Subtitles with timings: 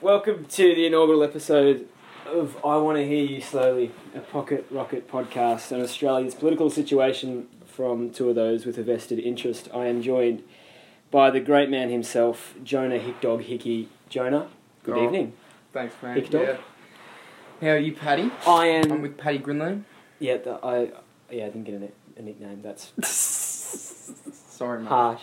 [0.00, 1.88] Welcome to the inaugural episode
[2.26, 7.48] of I Want to Hear You Slowly, a pocket rocket podcast on Australia's political situation
[7.66, 9.68] from two of those with a vested interest.
[9.74, 10.42] I am joined
[11.10, 13.88] by the great man himself, Jonah Hickdog Hickey.
[14.08, 14.48] Jonah,
[14.84, 15.04] good Oh.
[15.04, 15.32] evening.
[15.72, 16.14] Thanks, man.
[16.16, 16.42] Hick dog?
[16.42, 16.56] Yeah.
[17.60, 18.30] How are you, Paddy?
[18.46, 18.92] I am.
[18.92, 19.82] I'm with Paddy Grinlane.
[20.20, 20.90] Yeah, the, I.
[21.30, 22.62] Yeah, I didn't get a, a nickname.
[22.62, 22.92] That's
[24.50, 24.88] Sorry, mate.
[24.88, 25.22] harsh.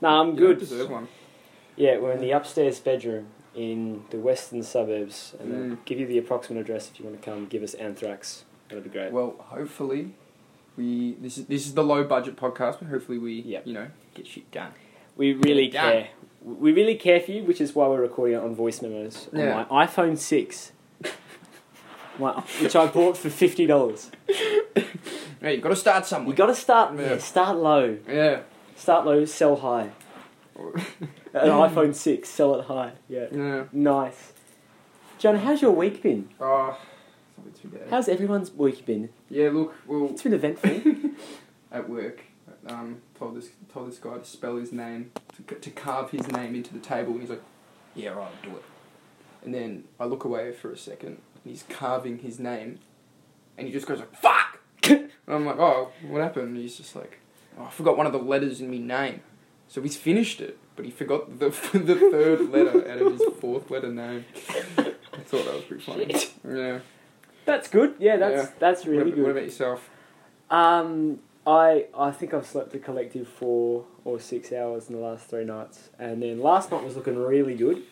[0.00, 0.46] No, I'm You good.
[0.48, 1.08] don't deserve one.
[1.76, 3.28] Yeah, we're in the upstairs bedroom
[3.58, 5.84] in the western suburbs, and I'll Mm.
[5.84, 8.44] give you the approximate address if you want to come give us anthrax.
[8.68, 9.10] That'd be great.
[9.12, 10.14] Well, hopefully,
[10.76, 13.66] we this is this is the low budget podcast, but hopefully we Yep.
[13.66, 14.72] you know get shit done.
[15.16, 15.90] We really Yeah.
[15.90, 16.08] care.
[16.44, 19.40] We really care for you, which is why we're recording it on voice memos on
[19.40, 19.64] Yeah.
[19.68, 20.70] my iPhone six,
[22.18, 22.32] my,
[22.62, 24.10] which I bought for fifty dollars.
[25.40, 26.30] Hey, you got to start somewhere.
[26.30, 26.94] You got to start.
[26.96, 27.10] Yeah.
[27.10, 27.96] Yeah, start low.
[28.08, 28.40] yeah.
[28.76, 29.24] Start low.
[29.24, 29.90] Sell high.
[31.42, 32.28] An iPhone six.
[32.28, 32.92] Sell it high.
[33.08, 33.26] Yeah.
[33.32, 33.64] Yeah.
[33.72, 34.32] Nice.
[35.18, 36.28] John, how's your week been?
[36.40, 36.78] Oh,
[37.46, 37.90] it's not too bad.
[37.90, 39.08] How's everyone's week been?
[39.28, 39.50] Yeah.
[39.50, 40.80] Look, well, It's been eventful.
[41.72, 42.20] at work,
[42.66, 46.54] um, told this told this guy to spell his name to, to carve his name
[46.54, 47.42] into the table, and he's like,
[47.94, 48.62] "Yeah, right, I'll do it."
[49.44, 52.78] And then I look away for a second, and he's carving his name,
[53.56, 56.96] and he just goes like, "Fuck!" and I'm like, "Oh, what happened?" And he's just
[56.96, 57.18] like,
[57.58, 59.20] "Oh, I forgot one of the letters in my name."
[59.68, 63.68] So he's finished it, but he forgot the the third letter out of his fourth
[63.68, 64.24] letter name.
[64.78, 64.84] I
[65.24, 66.06] thought that was pretty funny.
[66.12, 66.32] Shit.
[66.48, 66.78] Yeah.
[67.44, 67.96] That's good.
[67.98, 68.52] Yeah, that's Yeah.
[68.60, 69.22] that's really what, good.
[69.24, 69.90] What about yourself?
[70.50, 75.26] Um, I I think I've slept a collective four or six hours in the last
[75.28, 77.82] three nights, and then last night was looking really good,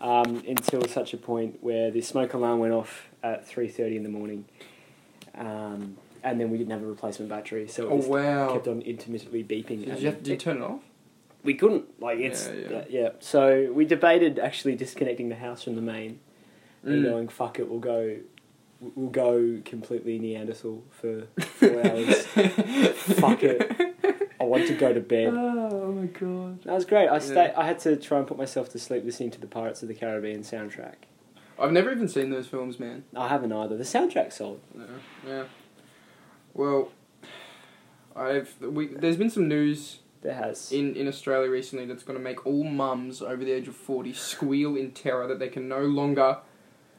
[0.00, 4.02] um, until such a point where the smoke alarm went off at three thirty in
[4.02, 4.46] the morning,
[5.36, 8.52] um, and then we didn't have a replacement battery, so it Oh just wow!
[8.52, 9.78] kept on intermittently beeping.
[9.78, 10.80] Did and you, have, did you turn it off?
[11.46, 12.84] We couldn't like it's Yeah, yeah, yeah.
[12.88, 13.08] yeah.
[13.20, 16.20] So we debated actually disconnecting the house from the main
[16.82, 17.10] and Mm.
[17.10, 18.18] going fuck it, we'll go.
[18.94, 22.26] We'll go completely Neanderthal for four hours.
[22.26, 23.72] Fuck it.
[24.38, 25.32] I want to go to bed.
[25.34, 26.62] Oh my god.
[26.64, 27.08] That was great.
[27.08, 27.18] I Yeah.
[27.20, 29.88] stay, I had to try and put myself to sleep listening to the Pirates of
[29.88, 30.96] the Caribbean soundtrack.
[31.58, 33.04] I've never even seen those films, man.
[33.16, 33.78] I haven't either.
[33.78, 34.60] The soundtrack's solid.
[34.74, 34.84] No.
[35.26, 35.44] Yeah.
[36.52, 36.92] Well,
[38.14, 40.72] I've we, there's been some news There has.
[40.72, 44.12] in, in Australia recently that's going to make all mums over the age of 40
[44.12, 46.38] squeal in terror that they can no longer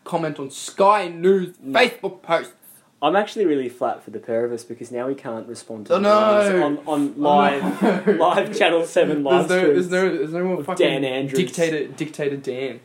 [0.03, 1.55] comment on Sky News.
[1.57, 2.53] Facebook posts.
[3.01, 5.93] I'm actually really flat for the pair of us because now we can't respond to
[5.93, 6.65] Oh, the no.
[6.65, 8.13] on, on oh, live no.
[8.13, 9.91] live Channel Seven live There's no, there's streams.
[9.91, 11.37] no, there's no more fucking Dan Andrews.
[11.45, 12.79] dictator, dictator Dan.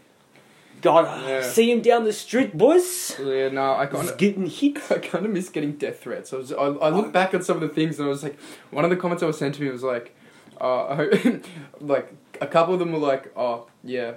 [0.82, 1.42] God, Yeah.
[1.42, 3.16] see him down the street, boys.
[3.18, 4.78] Yeah, no, I He's kind of, getting hit.
[4.90, 6.32] I kind of miss getting death threats.
[6.32, 8.36] I was, I, I look back at some of the things and I was like,
[8.70, 10.14] one of the comments I was sent to me was like,
[10.60, 11.06] uh,
[11.80, 14.14] like a couple of them were like, oh yeah,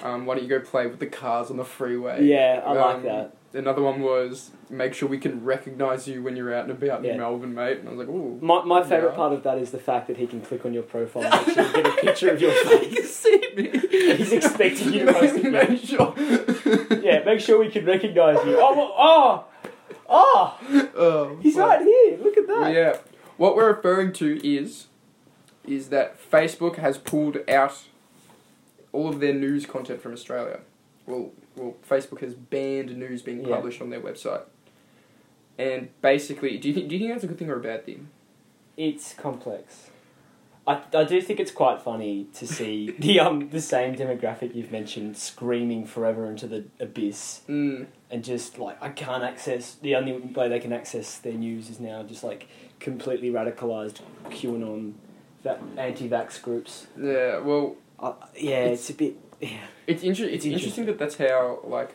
[0.00, 2.24] um, why don't you go play with the cars on the freeway?
[2.24, 3.34] Yeah, I like Um, that.
[3.54, 7.12] Another one was make sure we can recognise you when you're out and about Yeah.
[7.12, 7.78] in Melbourne, mate.
[7.78, 8.38] And I was like, ooh.
[8.42, 9.16] My, my favourite Yeah.
[9.16, 11.82] part of that is the fact that he can click on your profile and actually
[11.82, 12.86] get a picture of your face.
[12.90, 13.78] he can see me.
[14.16, 16.14] He's expecting you to post it, Make sure.
[17.02, 18.56] Yeah, make sure we can recognise you.
[18.58, 19.44] Oh, oh,
[20.10, 20.58] oh,
[20.94, 22.18] Oh, he's right here.
[22.22, 22.72] Look at that.
[22.74, 22.96] Yeah.
[23.38, 24.88] What we're referring to is
[25.68, 27.84] is that Facebook has pulled out
[28.92, 30.60] all of their news content from Australia.
[31.06, 33.56] Well, well, Facebook has banned news being Yeah.
[33.56, 34.42] published on their website.
[35.58, 37.84] And basically, do you think do you think that's a good thing or a bad
[37.84, 38.08] thing?
[38.76, 39.90] It's complex.
[40.68, 44.70] I, I do think it's quite funny to see the um the same demographic you've
[44.70, 47.86] mentioned screaming forever into the abyss Mm.
[48.10, 51.80] and just like I can't access the only way they can access their news is
[51.80, 52.46] now just like
[52.78, 54.92] completely radicalized QAnon
[55.42, 56.86] that anti-vax groups.
[57.00, 57.38] Yeah.
[57.38, 59.16] Well, Uh, yeah, it's, a bit.
[59.40, 59.48] Yeah.
[59.86, 61.90] it's inter- It's It's interesting that that's how like.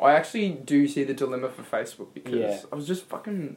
[0.00, 2.60] I actually do see the dilemma for Facebook because Yeah.
[2.72, 3.56] I was just fucking.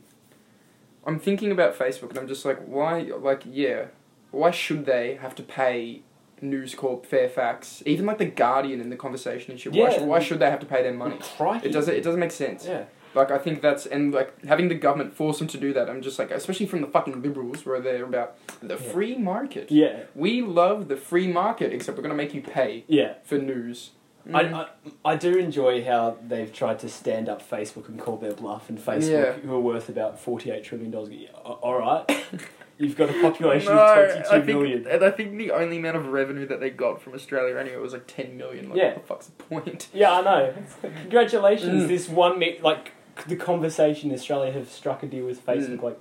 [1.05, 2.99] I'm thinking about Facebook and I'm just like, why?
[3.01, 3.85] Like, yeah,
[4.31, 6.01] why should they have to pay
[6.41, 9.71] News Corp, Fairfax, even like the Guardian in the conversation and shit?
[9.73, 9.89] Why, Yeah.
[9.91, 11.17] should, why should they have to pay their money?
[11.37, 11.67] Crikey.
[11.69, 11.93] It doesn't.
[11.95, 12.65] It doesn't make sense.
[12.65, 12.85] Yeah.
[13.15, 15.89] Like I think that's and like having the government force them to do that.
[15.89, 18.91] I'm just like, especially from the fucking liberals, where they're about the Yeah.
[18.91, 19.71] free market.
[19.71, 20.03] Yeah.
[20.15, 23.13] We love the free market, except we're gonna make you pay Yeah.
[23.23, 23.91] for news.
[24.33, 24.67] I, I,
[25.03, 28.79] I do enjoy how they've tried to stand up Facebook and call their bluff, and
[28.79, 29.31] Facebook, Yeah.
[29.33, 32.05] who are worth about $48 trillion, go, "Yeah, all right,
[32.77, 34.87] you've got a population No, of I think, million.
[34.87, 37.91] And I think the only amount of revenue that they got from Australia anyway was
[37.91, 38.69] like 10 million.
[38.69, 38.85] Like, Yeah.
[38.93, 39.89] what the fuck's the point?
[39.93, 40.53] Yeah, I know.
[41.01, 41.87] Congratulations, Mm.
[41.89, 42.93] this one, like,
[43.27, 45.83] the conversation Australia have struck a deal with Facebook, Mm.
[45.83, 45.99] like,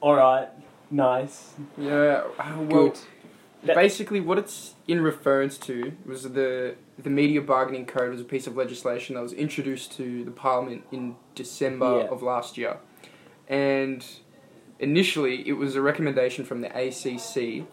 [0.00, 0.48] all right,
[0.90, 2.98] nice, Yeah, uh, well, good.
[3.62, 8.24] That- basically what it's in reference to was the the media bargaining code was a
[8.24, 12.08] piece of legislation that was introduced to the parliament in December Yeah.
[12.08, 12.76] of last year,
[13.48, 14.04] and
[14.78, 17.64] initially it was a recommendation from the ACC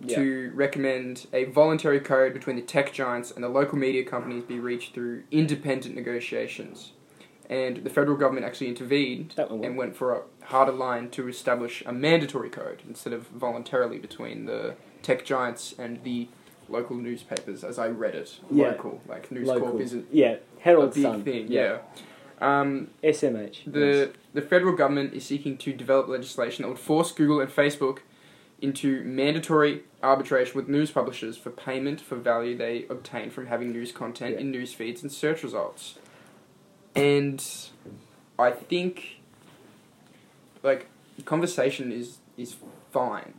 [0.00, 0.16] Yeah.
[0.16, 4.58] to recommend a voluntary code between the tech giants and the local media companies be
[4.60, 6.92] reached through independent negotiations.
[7.48, 11.92] And the federal government actually intervened and went for a harder line to establish a
[11.92, 16.28] mandatory code instead of voluntarily between the tech giants and the
[16.68, 18.38] local newspapers, as I read it.
[18.50, 18.68] Yeah.
[18.72, 19.70] Local, like News Local.
[19.70, 21.22] Corp isn't Yeah, Herald a big Sun.
[21.24, 21.46] thing.
[21.50, 21.78] Yeah.
[22.40, 23.64] Um, SMH.
[23.72, 28.00] the the federal government is seeking to develop legislation that would force Google and Facebook
[28.60, 33.90] into mandatory arbitration with news publishers for payment for value they obtain from having news
[33.90, 34.40] content Yeah.
[34.40, 35.98] in news feeds and search results.
[36.94, 37.44] And
[38.38, 39.20] I think
[40.62, 40.86] like
[41.24, 42.56] conversation is is
[42.92, 43.34] fine,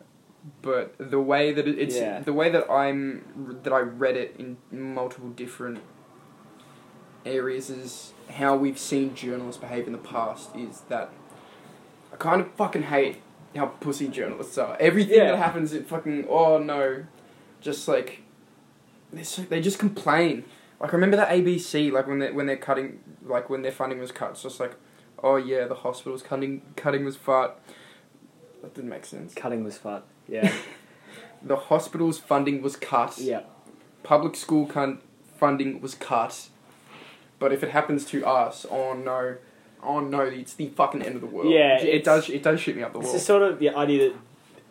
[0.62, 2.19] but the way that it's Yeah.
[2.22, 5.80] the way that I'm that I read it in multiple different
[7.25, 11.10] areas is how we've seen journalists behave in the past is that
[12.13, 13.22] I kind of fucking hate
[13.56, 14.78] how pussy journalists are.
[14.80, 15.31] Everything Yeah.
[15.31, 17.06] that happens, it fucking oh no,
[17.62, 18.22] just like
[19.12, 20.45] they so, they just complain.
[20.80, 24.12] Like remember that ABC like when they when they're cutting like when their funding was
[24.12, 24.75] cut, it's just like
[25.21, 27.57] oh yeah the hospital's cutting cutting was fart.
[28.62, 29.33] That didn't make sense.
[29.33, 30.01] Cutting was fun.
[30.27, 30.51] Yeah.
[31.42, 33.18] The hospital's funding was cut.
[33.18, 33.44] yeah.
[34.04, 35.00] Public school con-
[35.38, 36.50] funding was cut.
[37.39, 39.38] But if it happens to us, oh no,
[39.81, 41.50] oh no, it's the fucking end of the world.
[41.50, 42.30] Yeah, it, does.
[42.30, 43.13] It does shit me up the It's wall.
[43.13, 44.18] the sort of the idea that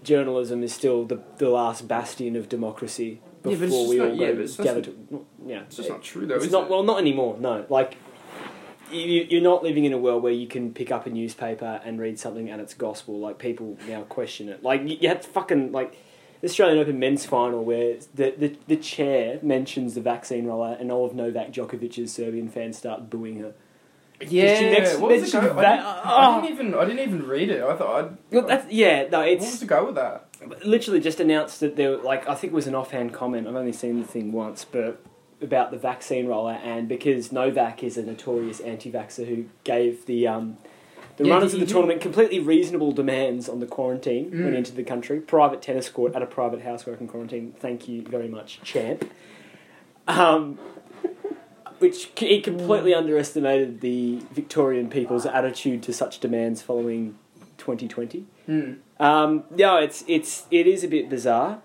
[0.04, 4.32] journalism is still the, the last bastion of democracy before it's just we all yeah,
[4.32, 5.26] go it's together just- to.
[5.46, 5.60] Yeah.
[5.62, 6.34] It's just not true though.
[6.34, 6.70] It's not it?
[6.70, 7.38] well, not anymore.
[7.40, 7.96] No, like
[8.90, 12.18] you're not living in a world where you can pick up a newspaper and read
[12.18, 13.18] something and it's gospel.
[13.18, 14.62] Like people now question it.
[14.62, 15.96] Like you, you had fucking like
[16.40, 20.90] the Australian Open men's final where the, the the chair mentions the vaccine rollout and
[20.92, 23.54] all of Novak Djokovic's Serbian fans start booing her.
[24.20, 25.58] Yeah, next what was the go?
[25.58, 26.02] I, didn't, Oh.
[26.04, 26.74] I didn't even.
[26.74, 27.62] I didn't even read it.
[27.62, 28.04] I thought.
[28.04, 29.06] I'd, Well, that's yeah.
[29.10, 30.24] No, it's what was the go with that?
[30.64, 31.96] literally just announced that there.
[31.98, 33.46] Like I think it was an offhand comment.
[33.46, 35.00] I've only seen the thing once, but
[35.40, 40.56] about the vaccine rollout and because Novak is a notorious anti-vaxxer who gave the um,
[41.16, 44.50] the Yeah, runners of the he- tournament completely reasonable demands on the quarantine when Mm.
[44.52, 45.20] he entered the country.
[45.20, 47.54] Private tennis court at a private house working quarantine.
[47.58, 49.10] Thank you very much, champ.
[50.06, 50.58] Um,
[51.78, 57.16] which he completely underestimated the Victorian people's attitude to such demands following
[57.58, 58.24] 2020.
[58.46, 58.72] Hmm.
[58.98, 61.60] Um, no, it's it's it is a bit bizarre.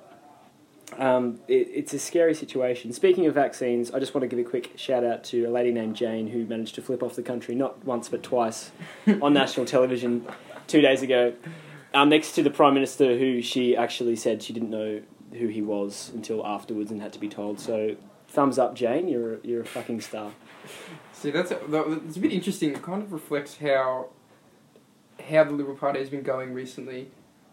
[0.97, 2.91] Um, it, it's a scary situation.
[2.93, 5.71] Speaking of vaccines, I just want to give a quick shout out to a lady
[5.71, 8.71] named Jane who managed to flip off the country not once but twice
[9.21, 10.25] on national television
[10.67, 11.33] two days ago,
[11.93, 15.01] um, next to the prime minister who she actually said she didn't know
[15.33, 17.59] who he was until afterwards and had to be told.
[17.59, 17.95] So,
[18.27, 19.07] thumbs up, Jane.
[19.07, 20.31] You're a, you're a fucking star.
[21.11, 22.71] See, that's a, that, it's a bit interesting.
[22.71, 24.09] It kind of reflects how
[25.29, 27.09] how the Liberal Party has been going recently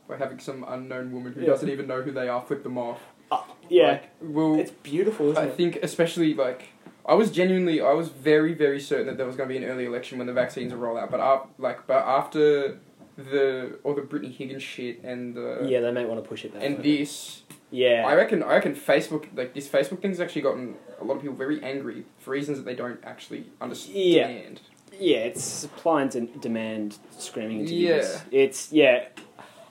[0.08, 1.46] by having some unknown woman who Yeah.
[1.48, 3.00] doesn't even know who they are flip them off.
[3.30, 5.56] Uh, yeah, Like, well, it's beautiful, isn't I it?
[5.56, 6.68] think especially like
[7.06, 9.70] I was genuinely I was very very certain that there was going to be an
[9.70, 12.78] early election when the vaccines would roll out, but up like but after
[13.16, 16.52] the all the Brittany Higgins shit and the yeah, they might want to push it
[16.54, 20.74] that and this yeah, I reckon I reckon Facebook like this Facebook thing's actually gotten
[21.00, 24.60] a lot of people very angry for reasons that they don't actually understand.
[24.92, 28.20] Yeah, yeah it's supply and de- demand screaming into Yeah.
[28.30, 29.04] It's yeah.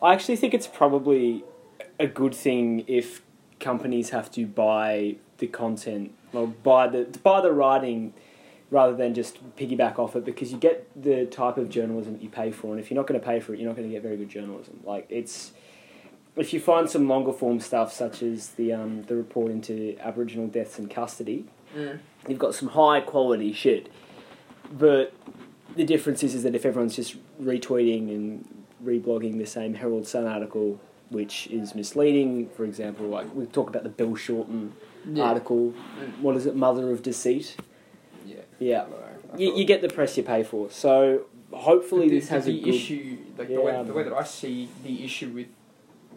[0.02, 1.44] I actually think it's probably
[2.00, 3.22] a good thing if
[3.60, 8.14] companies have to buy the content or buy the buy the writing
[8.72, 12.30] rather than just piggyback off it because you get the type of journalism that you
[12.30, 13.94] pay for and if you're not going to pay for it you're not going to
[13.94, 15.54] get very good journalism like it's
[16.36, 20.48] if you find some longer form stuff such as the um, the report into aboriginal
[20.48, 21.46] deaths in custody
[21.78, 22.00] Mm.
[22.28, 23.92] you've got some high quality shit.
[24.72, 25.14] But
[25.76, 30.26] the difference is, is that if everyone's just retweeting and reblogging the same Herald Sun
[30.26, 34.74] article, which is misleading, for example, like we talk about the Bill Shorten
[35.06, 35.24] Yeah.
[35.24, 35.72] article,
[36.22, 37.56] what is it, Mother of Deceit?
[38.26, 38.38] Yeah.
[38.60, 38.86] Yeah.
[39.38, 40.70] You, you get the press you pay for.
[40.70, 42.74] So hopefully the, this has the, a good.
[42.76, 45.48] issue like the Yeah, way the way that I see the issue with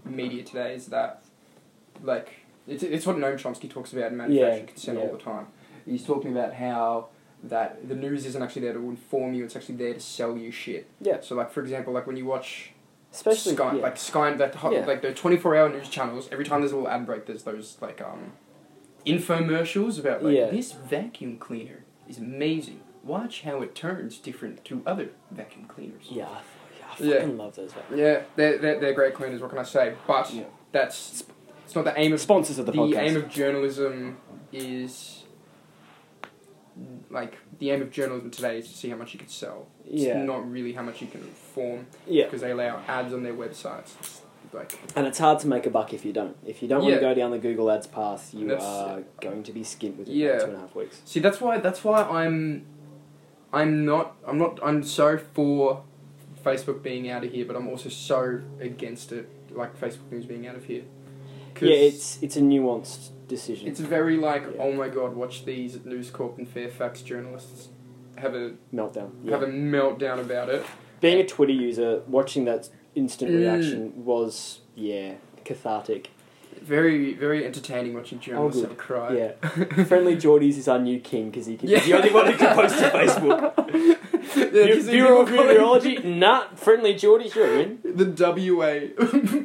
[0.04, 1.22] media today is that
[2.02, 2.32] like
[2.66, 5.04] it's it's what Noam Chomsky talks about in manufacturing Yeah, consent yeah.
[5.04, 5.46] all the time.
[5.87, 7.08] He's talking about how
[7.44, 10.50] that the news isn't actually there to inform you; it's actually there to sell you
[10.50, 10.88] shit.
[11.00, 12.71] Yeah, So, like for example, like when you watch
[13.12, 13.83] especially Sky, yeah.
[13.83, 14.87] like Sky, that ho- Yeah.
[14.87, 16.28] like the twenty four hour news channels.
[16.33, 18.33] Every time there's a little ad break, there's those like um,
[19.07, 20.50] infomercials about like Yeah.
[20.50, 22.81] this vacuum cleaner is amazing.
[23.04, 26.04] Watch how it turns different to other vacuum cleaners.
[26.09, 27.73] yeah, I, yeah, I fucking love those.
[27.73, 28.00] Vacuums.
[28.00, 29.95] Yeah, they're, they're, they're great cleaners, what can I say?
[30.07, 30.33] But
[30.71, 31.25] that's
[31.64, 32.99] it's not the aim of Sponsors of the, the podcast.
[32.99, 34.19] aim of journalism
[34.52, 35.21] is
[37.10, 39.66] like the aim of journalism today is to see how much you can sell.
[39.84, 42.24] It's yeah, not really how much you can inform yeah.
[42.24, 43.94] because they allow ads on their websites.
[44.44, 46.36] It's like And it's hard to make a buck if you don't.
[46.46, 49.52] If you don't want to go down the Google Ads path, you are going to
[49.52, 50.38] be skint within Yeah.
[50.38, 51.00] two and a half weeks.
[51.04, 52.64] see that's why that's why I'm
[53.52, 55.84] I'm not I'm not I'm so for
[56.42, 60.46] Facebook being out of here, but I'm also so against it like Facebook News being
[60.46, 60.82] out of here.
[61.60, 63.64] Yeah, it's it's a nuanced decision.
[63.70, 64.62] it's very like Yeah.
[64.64, 67.68] oh my god, watch these News Corp and Fairfax journalists
[68.24, 68.44] have a
[68.78, 69.10] meltdown.
[69.24, 69.32] Yeah.
[69.36, 70.62] have a meltdown about it.
[71.00, 72.62] Being a Twitter user, watching that
[72.94, 73.36] instant Mm.
[73.40, 76.02] reaction was yeah cathartic.
[76.60, 78.68] Very, very entertaining watching journalists good.
[78.70, 79.10] have a cry.
[79.20, 81.78] Yeah, friendly Geordies is our new king because he can, Yeah.
[81.78, 83.98] he's the only one who can post to Facebook.
[84.52, 87.78] Yeah, Bu- Bureau of Meteorology, nah, Friendlyjordies, you're in.
[87.84, 88.06] it The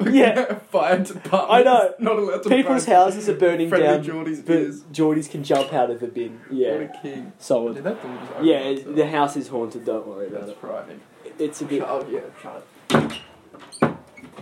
[0.06, 0.56] WA Yeah.
[0.72, 1.52] fire department.
[1.52, 1.94] I know.
[2.00, 4.82] Not allowed to People's post houses are burning friendly down, Geordies but is.
[4.92, 6.40] Geordies can jump out of the bin.
[6.48, 7.34] What Yeah, a king.
[7.40, 7.76] solid.
[7.76, 9.86] Did that door just open Yeah, up, the house is haunted.
[9.86, 10.58] Don't worry about That's it.
[10.60, 11.02] frightening.
[11.40, 11.84] It's a bit.
[11.86, 13.22] Oh yeah, shut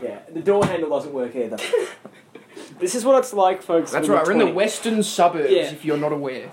[0.01, 1.57] Yeah, the door handle doesn't work either.
[2.79, 3.91] this is what it's like, folks.
[3.91, 4.25] That's when right.
[4.27, 4.55] you're We're in the 20.
[4.55, 5.51] western suburbs.
[5.51, 5.71] Yeah.
[5.71, 6.51] If you're not aware.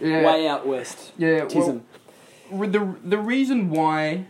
[0.00, 0.24] Yeah.
[0.24, 1.12] way out west.
[1.18, 1.40] Yeah.
[1.40, 1.74] Well, Tism.
[1.74, 1.80] Re-
[2.50, 4.26] the the reason why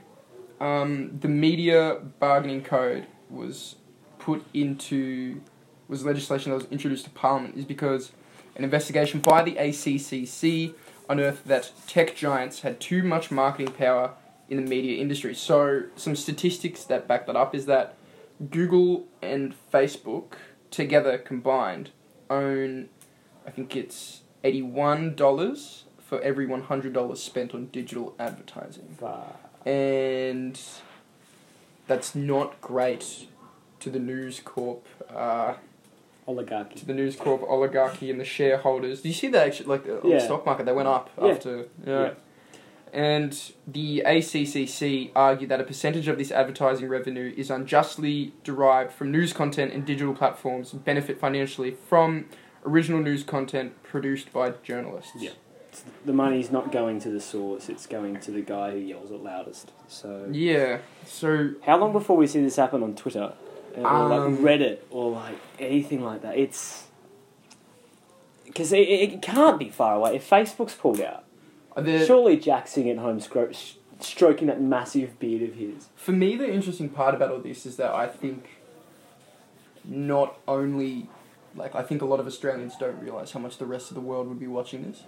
[0.61, 3.77] um, the media bargaining code was
[4.19, 5.41] put into
[5.89, 8.13] was legislation that was introduced to Parliament is because
[8.55, 10.75] an investigation by the ACCC
[11.09, 14.13] unearthed that tech giants had too much marketing power
[14.49, 15.35] in the media industry.
[15.35, 17.97] So some statistics that back that up is that
[18.51, 20.35] Google and Facebook
[20.71, 21.91] together combined
[22.29, 22.89] own
[23.47, 28.99] I think it's eighty one dollars for every one hundred dollars spent on digital advertising,
[29.65, 30.61] and
[31.87, 33.27] that's not great
[33.79, 35.55] to the News Corp, uh,
[36.27, 36.81] Oligarchy.
[36.81, 39.03] to the News Corp oligarchy and the shareholders.
[39.03, 39.67] Do you see that actually?
[39.67, 40.19] Like the, on Yeah.
[40.19, 41.29] the stock market, they went up Yeah.
[41.29, 41.57] after.
[41.87, 42.03] Yeah.
[42.03, 42.11] Yeah.
[42.93, 49.13] And the ACCC argued that a percentage of this advertising revenue is unjustly derived from
[49.13, 52.27] news content and digital platforms and benefit financially from
[52.67, 55.13] original news content produced by journalists.
[55.21, 55.31] Yeah.
[56.05, 59.23] The money's not going to the source; it's going to the guy who yells it
[59.23, 59.73] loudest.
[59.89, 60.79] So, Yeah.
[61.07, 63.33] So how long before we see this happen on Twitter,
[63.77, 66.37] or Um, like Reddit, or like anything like that?
[66.37, 66.87] It's
[68.47, 70.17] because it, it can't be far away.
[70.17, 71.25] If Facebook's pulled out,
[71.77, 73.53] the, surely Jack's sitting at home scro-
[74.01, 75.89] stroking that massive beard of his.
[75.95, 78.49] for me, the interesting part about all this is that I think
[79.85, 81.09] not only
[81.55, 84.01] like I think a lot of Australians don't realize how much the rest of the
[84.01, 85.03] world would be watching this.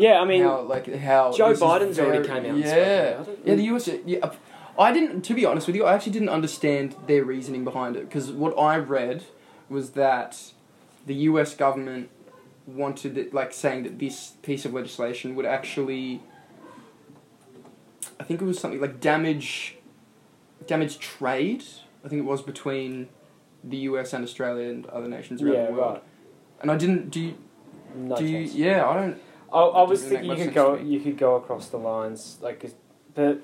[0.00, 3.54] Yeah, I mean, how like how Joe Biden's already came out Yeah, yeah.
[3.54, 3.88] The US.
[4.06, 4.30] Yeah,
[4.78, 5.22] I didn't.
[5.22, 8.58] To be honest with you, I actually didn't understand their reasoning behind it because what
[8.58, 9.24] I read
[9.68, 10.52] was that
[11.06, 11.54] the U.S.
[11.54, 12.08] government
[12.66, 16.22] wanted it, like saying that this piece of legislation would actually.
[18.18, 19.76] I think it was something like damage,
[20.66, 21.64] damage trade.
[22.04, 23.08] I think it was between
[23.62, 24.14] the U.S.
[24.14, 25.94] and Australia and other nations around yeah, the world.
[25.94, 26.02] right.
[26.62, 27.10] And I didn't.
[27.10, 27.38] Do you?
[27.94, 28.38] No do you?
[28.38, 29.20] Yeah, I don't.
[29.52, 32.64] I, I was thinking you could go you could go across the lines like
[33.14, 33.40] but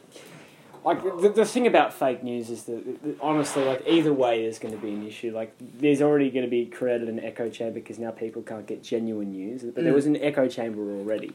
[0.85, 4.61] like the, the thing about fake news is that, that honestly like either way there's
[4.61, 5.33] going to be an issue.
[5.35, 8.85] Like there's already going to be created an echo chamber because now people can't get
[8.85, 9.97] genuine news but there Mm.
[9.97, 11.33] was an echo chamber already.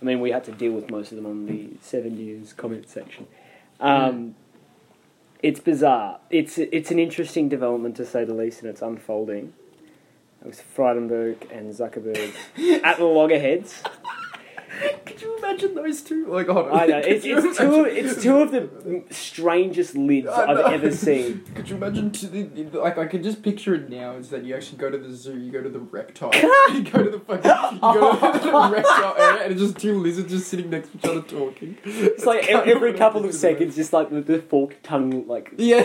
[0.00, 2.88] I mean we had to deal with most of them on the seven news comment
[2.88, 3.26] section.
[3.80, 4.36] Um,
[5.42, 6.20] it's bizarre.
[6.30, 9.52] It's it's an interesting development to say the least and it's unfolding
[10.42, 12.32] it was Frydenberg and Zuckerberg
[12.84, 13.82] at the loggerheads
[15.04, 16.26] Could you imagine those two?
[16.26, 16.80] Like, hold on.
[16.80, 21.44] I know it's, it's two it's two of the strangest lids I've ever seen.
[21.54, 22.10] Could you imagine?
[22.10, 24.12] To the, like, I can just picture it now.
[24.12, 26.30] Is that you actually go to the zoo, you go to the reptile,
[26.72, 29.98] you go to the fucking, you go to the reptile area, and it's just two
[29.98, 31.76] lizards just sitting next to each other talking.
[31.84, 35.82] It's like e- every couple of seconds, just like the, the forked tongue like Yeah.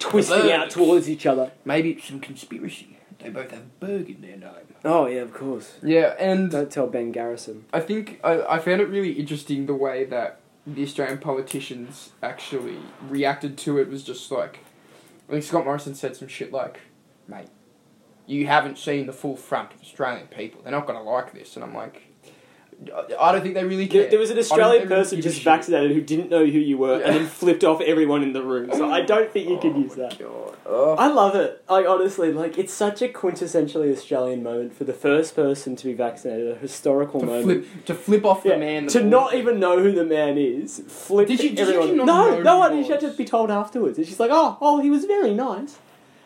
[0.10, 1.52] twisting out towards each other.
[1.64, 2.98] Maybe it's some conspiracy.
[3.18, 4.74] They both have Berg in their name.
[4.84, 5.74] Oh yeah, of course.
[5.82, 7.66] Yeah, and Don't tell Ben Garrison.
[7.72, 12.78] I think I, I found it really interesting the way that the Australian politicians actually
[13.08, 14.60] reacted to it was just like
[15.28, 16.80] I think Scott Morrison said some shit like,
[17.28, 17.48] mate,
[18.26, 20.62] you haven't seen the full front of Australian people.
[20.62, 22.09] They're not gonna like this and I'm like
[23.18, 24.02] I- don't think they really care.
[24.02, 26.98] There, there was an Australian really person just vaccinated who didn't know who you were
[26.98, 27.06] Yeah.
[27.08, 28.70] and then flipped off everyone in the room.
[28.72, 30.20] So I don't think you could Oh use my that.
[30.66, 30.96] Ugh.
[30.98, 31.62] I love it.
[31.68, 32.56] I honestly like.
[32.56, 36.48] It's such a quintessentially Australian moment for the first person to be vaccinated.
[36.52, 37.44] A historical to moment.
[37.66, 40.38] flip to flip off Yeah, the man that to not even know who the man
[40.38, 40.82] is.
[40.88, 41.96] Flip Did you- did you everyone.
[41.98, 42.76] not no, know no one.
[42.78, 45.34] he She had to be told afterwards, and she's like, "Oh, oh, he was very
[45.34, 45.78] nice."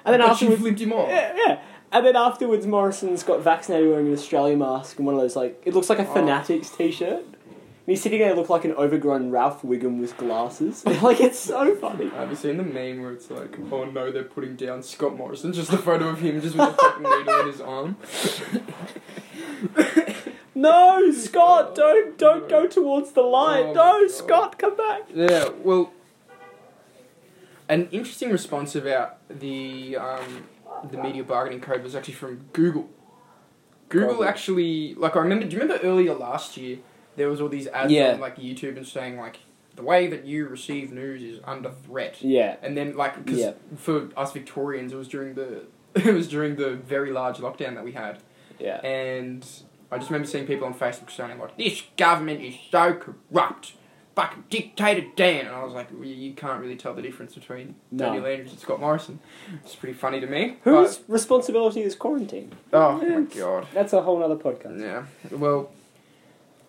[0.07, 1.09] And then But she afterwards, flipped him off.
[1.09, 1.59] yeah, yeah.
[1.95, 5.63] And then afterwards, Morrison's got vaccinated wearing an Australia mask and one of those like
[5.65, 6.13] it looks like a Oh.
[6.13, 7.23] Fanatics t-shirt.
[7.87, 10.85] And he's sitting there, look like an overgrown Ralph Wiggum with glasses.
[11.03, 12.09] like it's so funny.
[12.09, 15.53] Have you seen the meme where it's like, oh no, they're putting down Scott Morrison?
[15.53, 17.97] Just the photo of him just with a fucking needle in his arm.
[20.57, 23.65] No, Scott, don't don't go towards the light.
[23.67, 24.11] Oh no, God.
[24.11, 25.03] Scott, come back.
[25.13, 25.93] Yeah, well,
[27.69, 30.45] an interesting response about the um,
[30.91, 32.89] the media bargaining code was actually from Google.
[33.89, 34.29] Google Probably.
[34.29, 35.47] actually, like, I remember.
[35.47, 36.79] Do you remember earlier last year
[37.17, 38.15] there was all these ads Yeah.
[38.15, 39.39] on like YouTube and saying like
[39.77, 42.23] the way that you receive news is under threat.
[42.23, 43.53] Yeah, And then, like, because Yeah.
[43.77, 45.63] for us Victorians, it was during the
[45.95, 48.19] it was during the very large lockdown that we had,
[48.59, 49.47] yeah, and
[49.93, 53.75] I just remember seeing people on Facebook saying like, "This government is so corrupt,
[54.15, 57.75] fucking dictator Dan," and I was like, well, "You can't really tell the difference between
[57.91, 58.07] No.
[58.07, 59.21] Daniel Andrews and Scott Morrison."
[59.65, 60.57] It's pretty funny to me.
[60.63, 62.53] whose responsibility is quarantine?
[62.71, 63.67] But, oh my god.
[63.73, 64.81] That's a whole other podcast.
[64.81, 65.05] Yeah.
[65.37, 65.71] Well,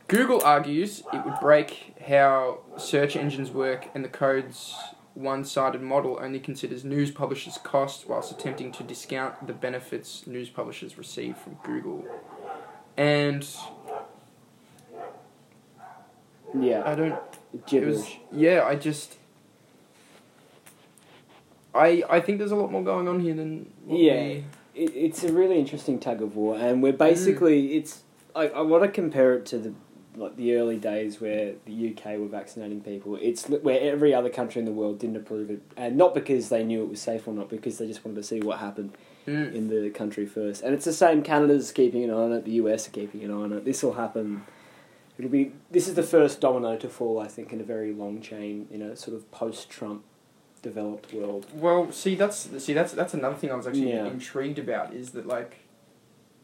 [0.08, 4.75] Google argues it would break how search engines work, and the code's
[5.16, 10.98] one-sided model only considers news publishers' costs whilst attempting to discount the benefits news publishers
[10.98, 12.04] receive from Google.
[12.98, 13.48] And
[16.59, 17.15] Yeah, I don't.
[17.71, 18.63] It was yeah.
[18.65, 19.17] I just.
[21.74, 24.24] I I think there's a lot more going on here than what Yeah.
[24.24, 24.43] we-
[24.75, 28.01] it, it's a really interesting tug of war, and we're basically it's.
[28.35, 29.74] I, I want to compare it to the
[30.17, 33.17] like the early days where the UK were vaccinating people.
[33.21, 36.63] It's where every other country in the world didn't approve it, and not because they
[36.63, 38.91] knew it was safe or not, because they just wanted to see what happened
[39.27, 39.55] Mm.
[39.55, 40.62] in the country first.
[40.62, 41.24] And it's the same.
[41.24, 42.45] Canada's keeping an eye on it.
[42.45, 43.65] The US are keeping an eye on it.
[43.65, 44.43] This will happen.
[45.17, 45.53] It'll be.
[45.72, 48.81] This is the first domino to fall, I think, in a very long chain in
[48.81, 50.03] a sort of post-Trump
[50.62, 51.45] developed world.
[51.53, 54.05] Well, see, that's see, that's that's another thing I was actually Yeah.
[54.07, 55.57] intrigued about is that like,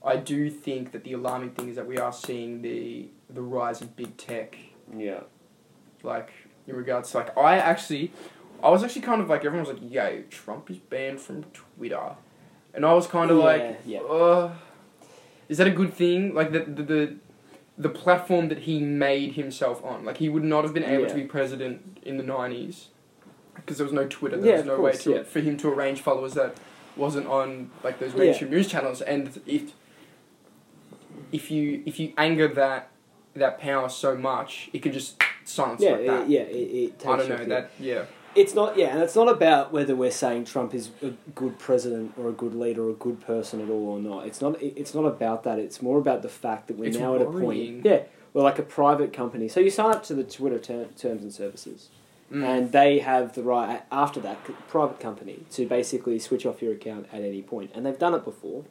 [0.05, 3.81] I do think that the alarming thing is that we are seeing the the rise
[3.81, 4.57] of big tech,
[4.95, 5.21] Yeah.
[6.03, 6.31] like
[6.67, 8.11] in regards to like I actually,
[8.63, 12.15] I was actually kind of like everyone was like, "Yo, Trump is banned from Twitter,"
[12.73, 13.99] and I was kind of Yeah, like, yeah.
[13.99, 14.53] uh,
[15.49, 16.83] "Is that a good thing?" Like the the.
[16.83, 17.15] the
[17.81, 21.15] the platform that he made himself on, like he would not have been able to
[21.15, 22.87] be president in the nineties,
[23.55, 24.37] because there was no Twitter.
[24.37, 25.23] There Yeah, was no course, way to, yeah.
[25.23, 26.57] for him to arrange followers that
[26.95, 28.19] wasn't on like those Yeah.
[28.25, 29.01] mainstream news channels.
[29.01, 29.63] And if
[31.31, 32.89] if you if you anger that
[33.35, 36.21] that power so much, it can just silence Yeah, like that.
[36.23, 37.71] it, yeah, it, it takes I don't know that.
[37.79, 41.59] Yeah, It's not, yeah, and it's not about whether we're saying Trump is a good
[41.59, 44.25] president or a good leader or a good person at all or not.
[44.25, 44.61] It's not.
[44.61, 45.59] It's not about that.
[45.59, 47.83] It's more about the fact that we're It's now at a point.
[47.85, 49.47] Yeah, we're like a private company.
[49.49, 51.89] So you sign up to the Twitter ter- terms and services,
[52.31, 52.43] Mm.
[52.45, 54.37] and they have the right after that
[54.69, 58.23] private company to basically switch off your account at any point, and they've done it
[58.23, 58.63] before.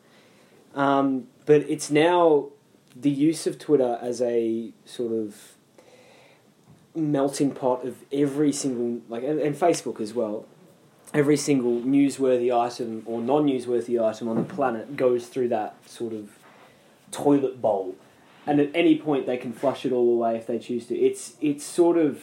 [0.74, 2.46] Um, but it's now
[2.96, 5.56] the use of Twitter as a sort of
[6.94, 10.46] melting pot of every single like and, and Facebook as well.
[11.12, 16.38] Every single newsworthy item or non-newsworthy item on the planet goes through that sort of
[17.10, 17.96] toilet bowl,
[18.46, 20.96] and at any point they can flush it all away if they choose to.
[20.96, 22.22] It's it's sort of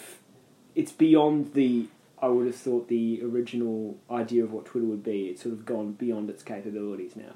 [0.74, 1.88] it's beyond the
[2.22, 5.28] I would have thought the original idea of what Twitter would be.
[5.28, 7.34] It's sort of gone beyond its capabilities now,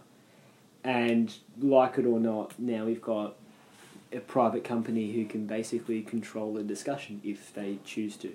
[0.83, 3.35] and like it or not, now we've got
[4.13, 8.33] a private company who can basically control the discussion if they choose to.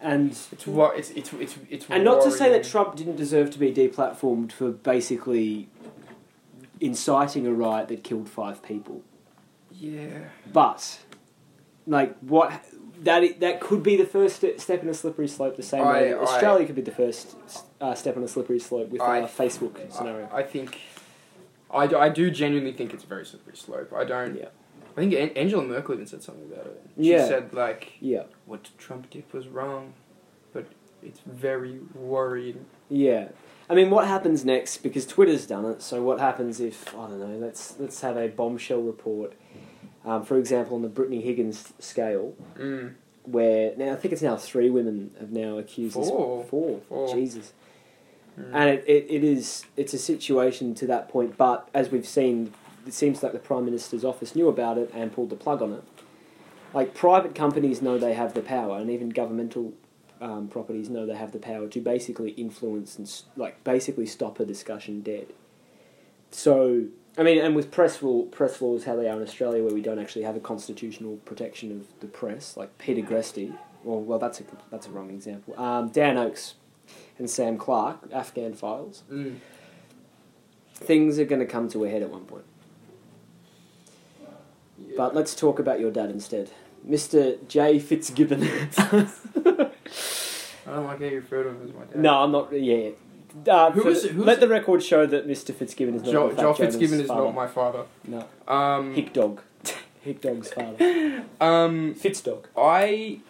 [0.00, 1.86] And it's what it's it's it's it's.
[1.88, 5.68] and not to say that Trump didn't deserve to be deplatformed for basically
[6.80, 9.02] inciting a riot that killed five people,
[9.70, 10.28] Yeah.
[10.52, 10.98] but
[11.86, 12.64] like what
[13.02, 15.56] that that could be the first step in a slippery slope.
[15.56, 17.36] The same way I- Australia could be the first
[17.80, 20.28] uh, step on a slippery slope with I- our Facebook scenario.
[20.32, 20.80] I, I think.
[21.70, 23.92] I, do- I do genuinely think it's a very slippery slope.
[23.92, 24.36] I don't.
[24.36, 24.48] Yeah.
[24.96, 26.82] I think An- Angela Merkel even said something about it.
[26.96, 27.26] She Yeah.
[27.26, 29.94] said like yeah, what Trump did was wrong,
[30.52, 30.66] but
[31.02, 32.66] it's very worrying.
[32.88, 33.28] yeah.
[33.68, 34.78] I mean, what happens next?
[34.82, 35.80] Because Twitter's done it.
[35.80, 37.38] So what happens if I don't know?
[37.38, 39.32] Let's let's have a bombshell report.
[40.04, 42.92] Um, for example, on the Brittany Higgins scale, Mm.
[43.24, 46.44] where now I think it's now three women have now accused this- Four.
[46.44, 46.80] four.
[46.90, 47.14] Four.
[47.14, 47.54] Jesus.
[48.38, 48.50] Mm.
[48.52, 52.52] And it, it, it is it's a situation to that point, but as we've seen,
[52.86, 55.72] it seems like the Prime Minister's office knew about it and pulled the plug on
[55.72, 55.84] it.
[56.72, 59.72] Like private companies know they have the power, and even governmental
[60.20, 64.44] um, properties know they have the power to basically influence and like basically stop a
[64.44, 65.26] discussion dead.
[66.30, 69.72] So I mean, and with press law, press laws how they are in Australia, where
[69.72, 73.56] we don't actually have a constitutional protection of the press, like Peter Greste.
[73.84, 75.58] Well, well, that's a that's a wrong example.
[75.60, 76.54] Um, Dan Oakes
[77.18, 79.36] and Sam Clark, Afghan Files, Mm.
[80.74, 82.44] things are going to come to a head at one point.
[84.78, 84.94] Yeah.
[84.96, 86.50] But let's talk about your dad instead.
[86.88, 87.38] Mr.
[87.48, 87.78] J.
[87.78, 88.42] Fitzgibbon.
[90.66, 91.96] I don't like how you refer to him as my dad.
[91.96, 92.52] no, I'm not.
[92.52, 92.90] Yeah.
[93.48, 95.54] Uh, Who is let the record show that Mr.
[95.54, 96.12] Fitzgibbon is not.
[96.12, 97.24] Joel, in fact Joel Fitzgibbon is father.
[97.24, 97.84] not my father.
[98.06, 98.26] No.
[98.46, 99.40] Um, Hick dog.
[100.02, 101.24] Hick dog's father.
[101.40, 102.48] um, Fitz dog.
[102.56, 103.20] I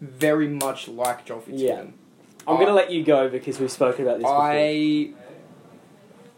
[0.00, 1.94] very much like Joel Fitzgibbon.
[2.46, 4.42] I'm I- going to let you go because we've spoken about this before.
[4.42, 5.10] I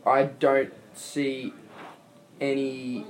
[0.06, 1.52] I don't see
[2.40, 3.04] any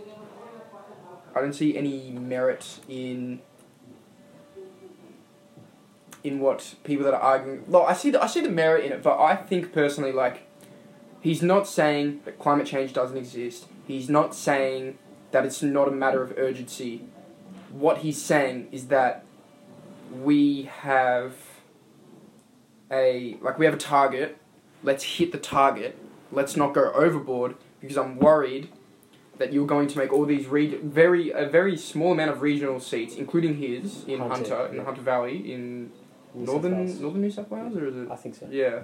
[1.35, 3.41] I don't see any merit in
[6.25, 7.63] in what people that are arguing.
[7.69, 10.43] Well, I see the, I see the merit in it, but I think personally, like,
[11.21, 13.67] he's not saying that climate change doesn't exist.
[13.87, 14.99] He's not saying
[15.31, 17.05] that it's not a matter of urgency.
[17.71, 19.25] What he's saying is that
[20.13, 21.35] we have
[22.91, 24.39] a like we have a target.
[24.83, 25.97] Let's hit the target.
[26.33, 28.71] Let's not go overboard because I'm worried
[29.39, 32.81] that you're going to make all these reg- very a very small amount of regional
[32.81, 34.85] seats, including his in Hunter, Hunter, in yeah.
[34.85, 35.91] Hunter Valley in
[36.35, 38.11] New northern northern New South Wales, or is it?
[38.11, 38.47] I think so.
[38.51, 38.81] Yeah,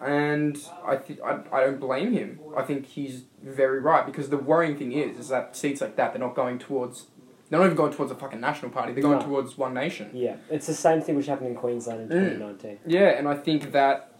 [0.00, 2.40] and I think I, I don't blame him.
[2.56, 6.12] I think he's very right because the worrying thing is is that seats like that
[6.12, 7.06] they're not going towards.
[7.50, 8.94] They're not even going towards a fucking national party.
[8.94, 9.26] They're going No.
[9.26, 10.10] towards one nation.
[10.14, 12.38] Yeah, it's the same thing which happened in Queensland in Mm.
[12.38, 12.78] 2019.
[12.86, 14.12] Yeah, and I think that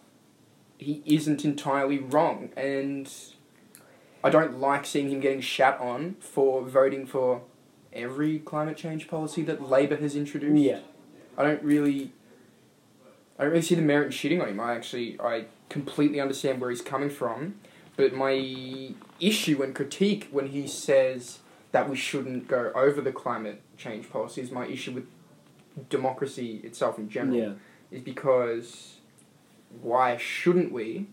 [0.78, 3.10] he isn't entirely wrong, and
[4.24, 7.42] I don't like seeing him getting shat on for voting for
[7.92, 10.56] every climate change policy that Labor has introduced.
[10.62, 10.80] Yeah.
[11.36, 12.10] I don't really,
[13.38, 14.58] I don't really see the merit in shitting on him.
[14.60, 17.56] I actually, I completely understand where he's coming from,
[17.96, 21.40] but my issue and critique when he says
[21.72, 25.04] that we shouldn't go over the climate change policies, my issue with
[25.90, 27.52] democracy itself in general Yeah.
[27.90, 28.94] is because
[29.82, 31.08] why shouldn't we?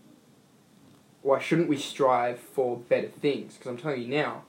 [1.22, 3.54] Why shouldn't we strive for better things?
[3.54, 4.42] Because I'm telling you now,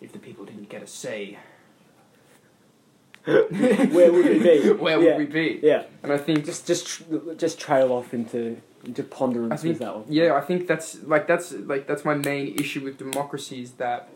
[0.00, 1.38] if the people didn't get a say,
[3.24, 4.70] Where would we be?
[4.78, 5.16] Where Yeah.
[5.16, 5.60] would we be?
[5.62, 5.84] Yeah.
[6.02, 9.78] And I think Just just tr- just trail off into into ponderance I think with
[9.80, 10.04] that one.
[10.08, 14.08] yeah, I think that's like that's like that's my main issue with democracy is that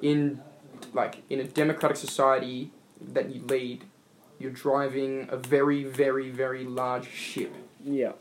[0.00, 0.40] in
[0.94, 2.70] like in a democratic society
[3.12, 3.84] that you lead,
[4.38, 7.52] you're driving a very very very large ship.
[7.84, 8.12] Yeah.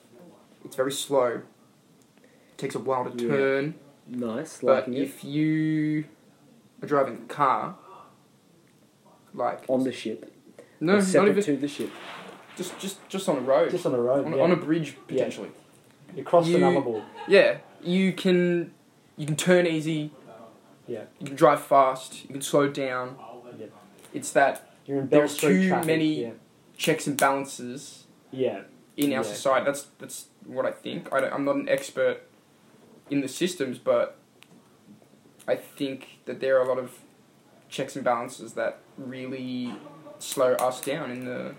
[0.65, 1.41] It's very slow.
[2.65, 3.29] Takes a while to Yeah.
[3.29, 3.75] turn.
[4.07, 4.59] Nice.
[4.59, 5.01] But Liking it.
[5.03, 6.05] if you
[6.81, 7.75] are driving a car,
[9.35, 10.31] like On the ship.
[10.79, 11.91] no, or not separate even to the ship.
[12.57, 14.25] just just just on a road, Just on the road.
[14.25, 14.41] on, yeah.
[14.43, 15.49] on a bridge potentially.
[16.15, 17.03] you cross the number Nullarbor.
[17.27, 18.73] Yeah, you can
[19.15, 20.09] you can turn easy.
[20.87, 21.03] Yeah.
[21.19, 22.23] You can drive fast.
[22.23, 23.17] You can slow down.
[23.59, 23.67] Yeah.
[24.13, 25.87] It's that You're in Bell There's Street too traffic.
[25.87, 26.31] many- Yeah.
[26.77, 28.61] checks and balances Yeah.
[28.97, 29.21] in our Yeah.
[29.23, 29.65] society.
[29.65, 31.11] That's that's what I think.
[31.13, 32.21] I don't, I'm not an expert
[33.09, 34.17] in the systems, but
[35.47, 36.99] I think that there are a lot of
[37.69, 39.73] checks and balances that really
[40.19, 41.53] slow us down in the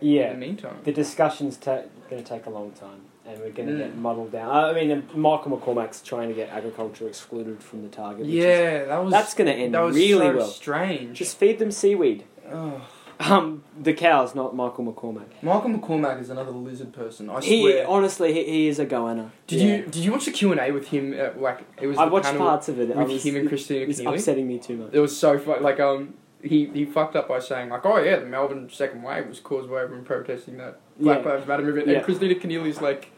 [0.00, 0.32] Yeah.
[0.32, 0.78] in the meantime.
[0.84, 3.78] The discussion's ta- going to take a long time, and we're going to Mm.
[3.78, 4.50] get muddled down.
[4.50, 8.20] I mean, Michael McCormack's trying to get agriculture excluded from the target.
[8.20, 10.46] which is- Yeah, that was that's going to end really well.
[10.46, 11.18] strange.
[11.18, 12.24] Just feed them seaweed.
[12.50, 12.80] Ugh.
[13.20, 15.26] Um, the cows, not Michael McCormack.
[15.42, 17.28] Michael McCormack is another lizard person.
[17.28, 17.86] I He swear.
[17.86, 19.30] honestly, he, he is a goanna.
[19.46, 19.76] did Yeah.
[19.76, 21.12] you did you watch the Q and A with him?
[21.12, 21.98] At, like it was.
[21.98, 22.90] I the watched panel parts of it.
[22.96, 24.14] I with was, him and Kristina It's Keneally.
[24.14, 24.90] upsetting me too much.
[24.94, 25.62] It was so fun.
[25.62, 29.26] Like um, he he fucked up by saying like, oh yeah, the Melbourne second wave
[29.28, 31.30] was caused by everyone protesting that Black Yeah.
[31.32, 31.98] Lives Matter movement, Yeah.
[31.98, 33.10] and Kristina Keneally's like,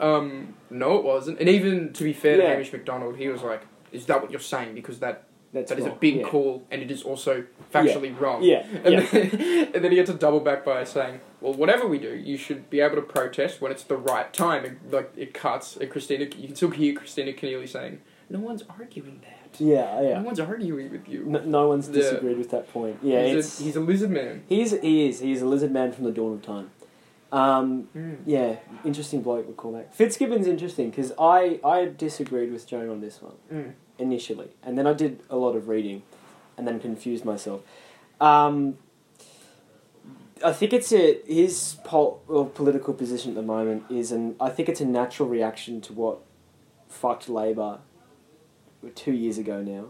[0.00, 1.38] um, no, it wasn't.
[1.38, 2.48] And even to be fair to Yeah.
[2.50, 4.74] Hamish Macdonald, he was like, is that what you're saying?
[4.74, 6.22] Because that That's that is a big yeah.
[6.28, 8.42] call, and it is also factually wrong.
[8.42, 9.00] Yeah, And, yeah.
[9.10, 12.36] then, and then he had to double back by saying, "Well, whatever we do, you
[12.36, 15.90] should be able to protest when it's the right time." And, like it cuts, and
[15.90, 19.58] Kristina, you can still hear Kristina Keneally saying, "No one's arguing that.
[19.60, 20.18] yeah, yeah.
[20.18, 21.94] No one's arguing with you." No, no one's Yeah.
[21.94, 22.98] disagreed with that point.
[23.02, 24.42] Yeah, he's, a, he's a lizard man.
[24.48, 26.70] he's he is he is a lizard man from the dawn of time.
[27.32, 28.18] Um, Mm.
[28.24, 29.48] yeah, interesting bloke.
[29.48, 33.72] We call that Fitzgibbon's interesting because I I disagreed with Joan on this one Mm.
[33.98, 36.02] Initially, and then I did a lot of reading,
[36.56, 37.62] and then confused myself.
[38.20, 38.78] Um,
[40.44, 44.50] I think it's a his pol- well, political position at the moment is, and I
[44.50, 46.18] think it's a natural reaction to what
[46.88, 47.78] fucked Labor
[48.94, 49.86] two years ago now,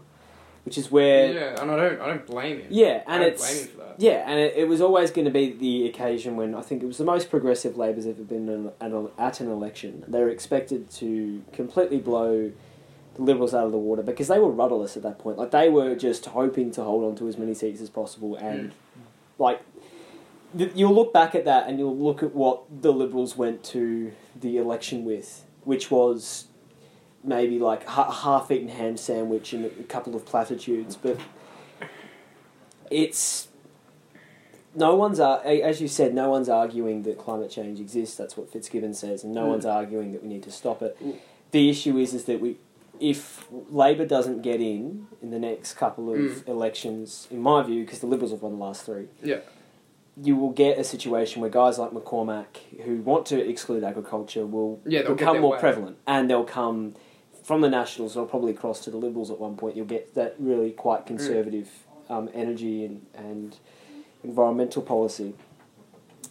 [0.65, 2.67] which is where yeah, and I don't, I don't blame him.
[2.69, 3.95] yeah, I and don't it's blame him for that.
[3.99, 6.85] yeah, and it, it was always going to be the occasion when I think it
[6.85, 10.05] was the most progressive Labor's ever been at, at an election.
[10.07, 12.51] They were expected to completely blow
[13.17, 15.37] the Liberals out of the water because they were rudderless at that point.
[15.37, 18.71] Like they were just hoping to hold on to as many seats as possible, and
[19.39, 19.61] like
[20.57, 24.13] th- you'll look back at that and you'll look at what the Liberals went to
[24.39, 26.45] the election with, which was
[27.23, 31.19] maybe like a half-eaten ham sandwich and a couple of platitudes, but
[32.89, 33.47] it's
[34.75, 38.15] no one's as you said, no one's arguing that climate change exists.
[38.15, 39.49] That's what Fitzgibbon says, and no Mm.
[39.49, 40.95] one's arguing that we need to stop it.
[41.03, 41.15] Mm.
[41.51, 42.57] The issue is is that we,
[42.99, 46.47] if Labor doesn't get in in the next couple of Mm.
[46.47, 49.39] elections, in my view, because the Liberals have won the last three, Yeah.
[50.21, 54.79] you will get a situation where guys like McCormack who want to exclude agriculture will
[54.85, 55.59] Yeah, become more way.
[55.59, 56.95] prevalent, and they'll come
[57.43, 58.13] from the Nationals.
[58.15, 59.75] They'll probably cross to the Liberals at one point.
[59.77, 61.07] You'll get that really quite Mm.
[61.07, 61.69] conservative
[62.09, 63.57] um, energy and and
[64.23, 65.33] environmental policy.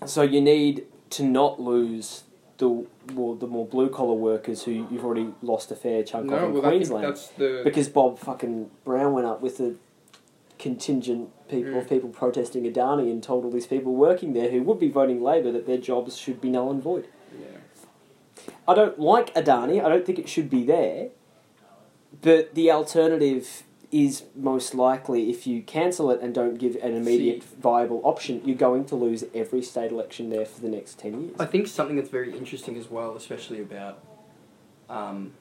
[0.06, 2.24] So you need to not lose
[2.58, 6.40] the more the more blue collar workers who you've already lost a fair chunk of
[6.40, 7.60] No, in well, Queensland the.
[7.64, 9.74] because Bob fucking Brown went up with a
[10.58, 11.88] contingent people of Mm.
[11.88, 15.52] people protesting Adani and told all these people working there who would be voting Labor
[15.52, 17.08] that their jobs should be null and void.
[17.38, 17.58] yeah.
[18.66, 19.84] I don't like Adani.
[19.84, 21.08] I don't think it should be there.
[22.22, 27.42] But the alternative is most likely if you cancel it and don't give an immediate
[27.44, 31.36] viable option, you're going to lose every state election there for the next 10 years.
[31.38, 34.02] I think something that's very interesting as well, especially about
[34.88, 35.32] um,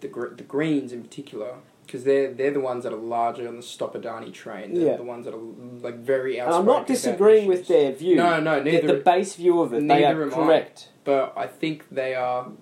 [0.00, 3.62] the the Greens in particular, because they're they're the ones that are larger on the
[3.62, 4.74] Stop Adani train.
[4.74, 4.96] They're Yeah.
[4.96, 5.38] the ones that are
[5.82, 6.68] like very And outspoken.
[6.70, 8.16] I'm not disagreeing with their view.
[8.16, 8.86] No, no, The- neither.
[8.88, 10.36] The, base view of it, they neither are am I.
[10.36, 10.88] correct.
[11.04, 12.52] but I think they are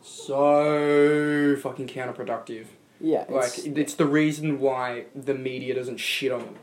[0.00, 2.66] so fucking counterproductive.
[3.00, 6.56] Yeah, Like it's- it's the reason why the media doesn't shit on them.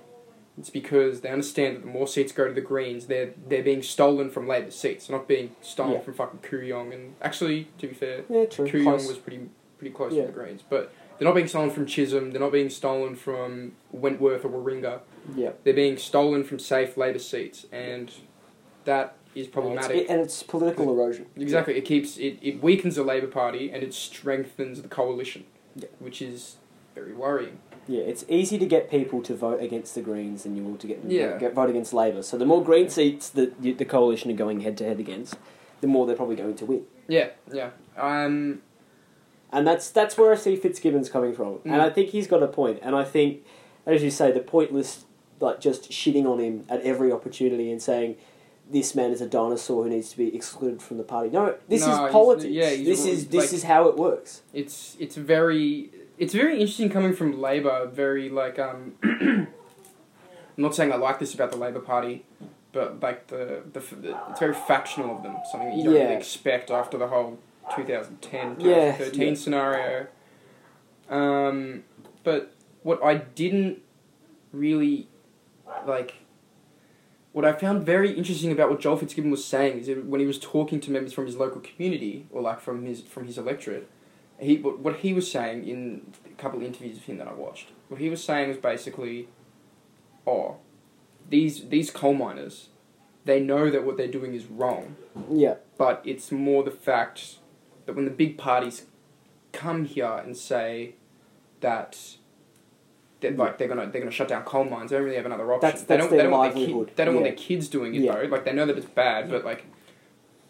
[0.58, 3.82] It's because they understand that the more seats go to the Greens, they're they're being
[3.84, 5.08] stolen from Labor seats.
[5.08, 6.00] They're not being stolen Yeah.
[6.00, 6.94] from fucking Kooyong.
[6.94, 8.66] And actually, to be fair, yeah, true.
[8.68, 10.22] Kooyong was pretty pretty close Yeah.
[10.22, 10.62] to the Greens.
[10.70, 12.32] But they're not being stolen from Chisholm.
[12.32, 15.00] They're not being stolen from Wentworth or Warringah.
[15.36, 15.52] yeah.
[15.66, 18.12] They're being stolen from safe Labor seats, and
[18.86, 19.98] that is And it's, problematic.
[20.04, 21.26] it- and it's political erosion.
[21.36, 21.76] Exactly.
[21.78, 25.44] It keeps it, it weakens the Labour Party and it strengthens the coalition,
[25.76, 25.88] Yeah.
[26.00, 26.56] which is
[26.94, 27.60] very worrying.
[27.88, 30.88] Yeah, it's easy to get people to vote against the Greens than you will to
[30.88, 31.38] get them Yeah.
[31.38, 32.24] get vote against Labor.
[32.24, 35.36] So the more Green seats that the coalition are going head to head against,
[35.82, 36.86] the more they're probably going to win.
[37.08, 37.72] Yeah, yeah.
[37.98, 38.62] Um,
[39.52, 41.60] And that's that's where I see Fitzgibbon's coming from.
[41.66, 41.80] And Mm.
[41.82, 42.80] I think he's got a point.
[42.82, 43.44] And I think,
[43.86, 45.06] as you say, the pointless,
[45.40, 48.16] like just shitting on him at every opportunity and saying,
[48.72, 51.30] this man is a dinosaur who needs to be excluded from the party.
[51.30, 52.52] No, this No, is politics.
[52.52, 54.42] yeah, this is this like- is how it works.
[54.54, 57.86] it's it's very it's very interesting coming from Labour.
[57.88, 59.48] Very like um, I'm
[60.58, 62.26] not saying I like this about the Labour Party,
[62.72, 65.36] but like the the, the it's very factional of them.
[65.52, 66.04] Something that you don't Yeah.
[66.04, 67.38] really expect after the whole
[67.76, 69.34] 2010 Yeah, 2013 yeah.
[69.36, 70.08] scenario.
[71.10, 71.84] Um,
[72.24, 73.80] but what I didn't
[74.52, 75.08] really
[75.86, 76.16] like.
[77.36, 80.40] What I found very interesting about what Joel Fitzgibbon was saying is when he was
[80.40, 83.90] talking to members from his local community or like from his from his electorate,
[84.40, 87.34] he what what he was saying in a couple of interviews of him that I
[87.34, 89.28] watched, what he was saying was basically,
[90.26, 90.60] oh,
[91.30, 92.70] these these coal miners,
[93.26, 94.96] they know that what they're doing is wrong,
[95.30, 95.56] Yeah.
[95.78, 97.40] but it's more the fact
[97.86, 98.86] that when the big parties
[99.52, 100.96] come here and say
[101.60, 102.16] that.
[103.30, 104.90] That, like they're gonna they're gonna shut down coal mines.
[104.92, 105.62] They don't really have another option.
[105.62, 106.88] That's- they don't their they don't want their livelihood.
[106.88, 108.14] kid, they don't want their kids doing it Yeah.
[108.16, 108.28] though.
[108.28, 109.66] Like they know that it's bad, but like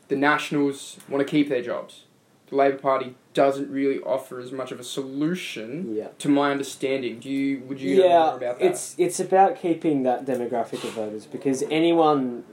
[0.08, 2.04] the Nationals want to keep their jobs.
[2.50, 6.10] The Labor Party doesn't really offer as much of a solution, Yeah.
[6.20, 7.20] to my understanding.
[7.20, 8.66] Do you would you know yeah, more about that?
[8.66, 12.44] it's it's about keeping that demographic of voters because anyone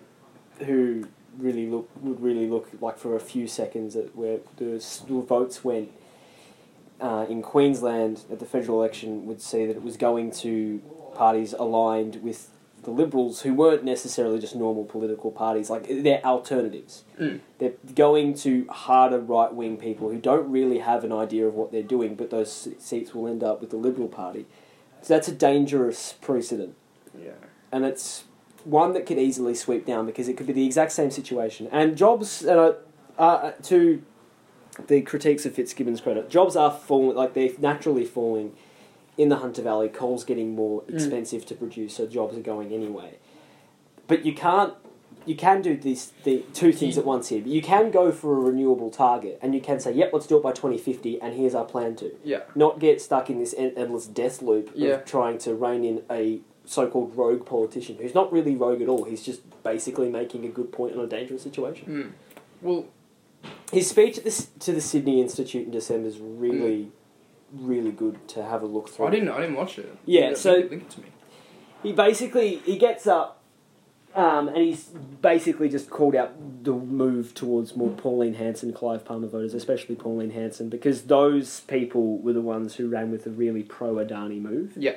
[0.66, 1.04] who
[1.38, 4.64] really look would really look like for a few seconds at where the
[5.08, 5.90] the votes went
[7.02, 10.80] uh, in Queensland at the federal election would see that it was going to
[11.14, 12.48] parties aligned with
[12.84, 17.04] the Liberals who weren't necessarily just normal political parties like they're alternatives.
[17.20, 17.40] Mm.
[17.58, 21.70] They're going to harder right wing people who don't really have an idea of what
[21.70, 24.46] they're doing, but those seats will end up with the Liberal Party.
[25.02, 26.74] So that's a dangerous precedent.
[27.20, 27.32] yeah.
[27.70, 28.24] And it's
[28.64, 31.68] one that could easily sweep down because it could be the exact same situation.
[31.72, 32.74] And jobs, uh,
[33.18, 34.02] uh, to
[34.88, 38.52] the critiques of Fitzgibbon's credit, jobs are falling, like they're naturally falling
[39.18, 39.88] in the Hunter Valley.
[39.88, 40.94] Coal's getting more Mm.
[40.94, 43.14] expensive to produce, so jobs are going anyway.
[44.06, 44.74] But you can't.
[45.24, 47.40] You can do these the two things at once here.
[47.42, 50.36] But you can go for a renewable target, and you can say, "Yep, let's do
[50.36, 52.40] it by 2050, and here's our plan to." Yeah.
[52.56, 54.94] not get stuck in this endless death loop Yeah.
[54.94, 59.04] of trying to rein in a so-called rogue politician who's not really rogue at all.
[59.04, 61.86] He's just basically making a good point on a dangerous situation.
[61.88, 62.66] Mm.
[62.66, 62.84] Well,
[63.72, 66.92] His speech at this, to the Sydney Institute in December is really,
[67.52, 69.06] really good to have a look through.
[69.06, 69.96] I didn't I didn't watch it.
[70.04, 71.06] Yeah, so- link it, to me.
[71.82, 73.38] He basically he gets up
[74.14, 74.84] Um, and he's
[75.22, 76.32] basically just called out
[76.64, 82.18] the move towards more Pauline Hanson, Clive Palmer voters, especially Pauline Hanson, because those people
[82.18, 84.74] were the ones who ran with a really pro Adani move.
[84.76, 84.96] Yeah.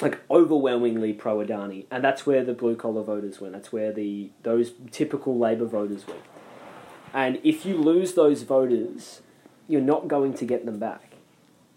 [0.00, 3.52] Like overwhelmingly pro Adani, and that's where the blue collar voters went.
[3.52, 6.20] That's where the those typical Labor voters went.
[7.14, 9.22] And if you lose those voters,
[9.68, 11.12] you're not going to get them back.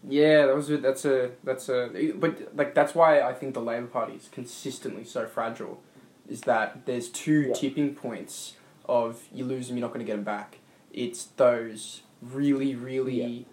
[0.07, 3.61] Yeah, that was a, that's a that's a but like that's why I think the
[3.61, 5.79] Labor Party is consistently so fragile,
[6.27, 7.53] is that there's two Yeah.
[7.53, 10.57] tipping points of you lose them, you're not going to get them back.
[10.93, 13.45] It's those really really,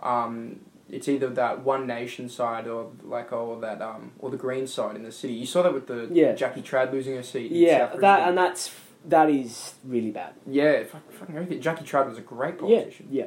[0.00, 0.60] um,
[0.90, 4.96] it's either that one nation side or like or that um or the Green side
[4.96, 5.32] in the city.
[5.34, 6.34] You saw that with the Yeah.
[6.34, 7.50] Jackie Trad losing her seat.
[7.52, 8.70] Yeah, that and that's
[9.08, 10.32] that is really bad.
[10.46, 11.60] yeah, fuck- fucking everything.
[11.60, 13.06] Jackie Trad was a great politician.
[13.10, 13.26] yeah,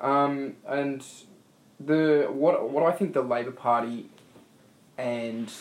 [0.00, 1.04] Um, and
[1.80, 4.08] the what what I think the Labor Party
[4.96, 5.52] and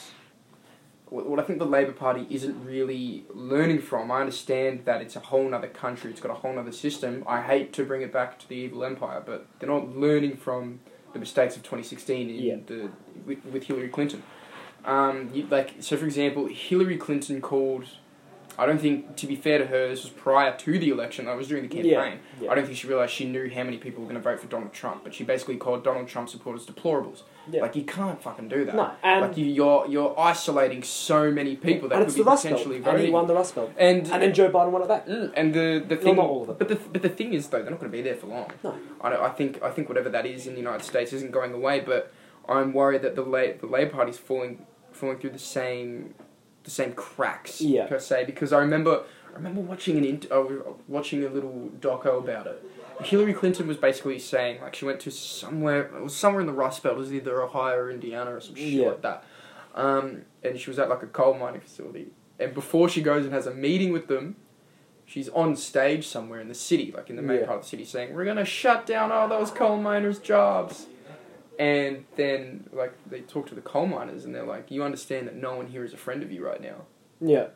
[1.10, 4.12] what, what I think the Labor Party isn't really learning from.
[4.12, 6.12] I understand that it's a whole other country.
[6.12, 7.24] It's got a whole other system.
[7.28, 10.80] I hate to bring it back to the evil empire, but they're not learning from
[11.14, 12.56] the mistakes of 2016 in Yeah.
[12.66, 12.90] the
[13.26, 14.24] with, with Hillary Clinton.
[14.86, 17.86] Um, you, like so, for example, Hillary Clinton called.
[18.60, 21.26] I don't think, to be fair to her, this was prior to the election.
[21.26, 21.92] That was during the campaign.
[21.92, 22.52] Yeah, yeah.
[22.52, 24.48] I don't think she realized she knew how many people were going to vote for
[24.48, 27.22] Donald Trump, but she basically called Donald Trump supporters deplorables.
[27.52, 27.62] Yeah.
[27.62, 28.76] Like you can't fucking do that.
[28.76, 32.44] No, and- like you, you're you're isolating so many people that could be the Rust
[32.44, 33.12] Belt, potentially and he voting.
[33.14, 35.08] won the Rust Belt, And and then Joe Biden won it back.
[35.08, 36.58] Mm, and the the Well, thing, not all of it.
[36.60, 38.52] but the but the thing is though, they're not going to be there for long.
[38.64, 38.76] No.
[39.02, 41.54] I don't, I think I think whatever that is in the United States isn't going
[41.54, 42.12] away, but
[42.50, 46.16] I'm worried that the La- the Labor Party's falling falling through the same
[46.68, 47.88] the same cracks Yeah.
[47.88, 50.44] per se because I remember I remember watching an int- uh,
[50.90, 52.62] watching a little doco about it.
[53.02, 56.54] Hillary Clinton was basically saying like she went to somewhere it was somewhere in the
[56.54, 58.88] Rust Belt, it was either Ohio or Indiana or some shit Yeah.
[58.90, 59.24] like that.
[59.76, 62.08] Um, and she was at like a coal mining facility.
[62.40, 64.36] And before she goes and has a meeting with them,
[65.06, 67.46] she's on stage somewhere in the city, like in the main Yeah.
[67.46, 70.88] part of the city, saying, "We're gonna shut down all those coal miners' jobs."
[71.60, 75.36] And then, like, they talk to the coal miners, and they're like, "You understand that
[75.36, 76.84] no one here is a friend of you right now."
[77.20, 77.48] Yeah,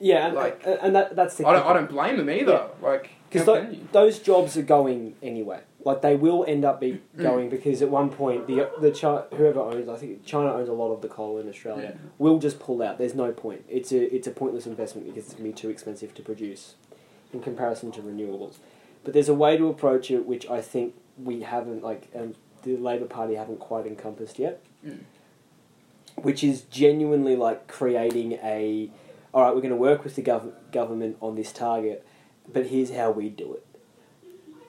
[0.00, 2.68] yeah, and, Like- and, and that, that's the I don't, I don't blame them either.
[2.82, 3.86] Like, because you?
[3.92, 5.60] those jobs are going anyway.
[5.84, 7.22] Like they will end up be Mm.
[7.22, 10.72] going because at one point the the Chi- whoever owns I think China owns a
[10.72, 12.00] lot of the coal in Australia Yeah.
[12.18, 12.96] will just pull out.
[12.96, 13.64] There's no point.
[13.68, 16.74] It's a it's a pointless investment because it's gonna be too expensive to produce
[17.34, 18.56] in comparison to renewables.
[19.04, 22.76] But there's a way to approach it which I think we haven't like um, the
[22.76, 24.62] Labor Party haven't quite encompassed yet.
[24.84, 25.00] Mm.
[26.16, 28.90] Which is genuinely like creating a
[29.32, 32.06] all right, we're going to work with the gov- government on this target,
[32.52, 33.66] but here's how we do it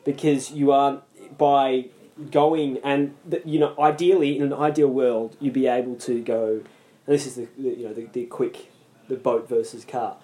[0.06, 1.02] because you are
[1.38, 1.88] by
[2.32, 6.62] going and you know ideally in an ideal world you'd be able to go
[7.06, 8.72] and this is the, the you know the, the quick
[9.10, 10.16] the boat versus car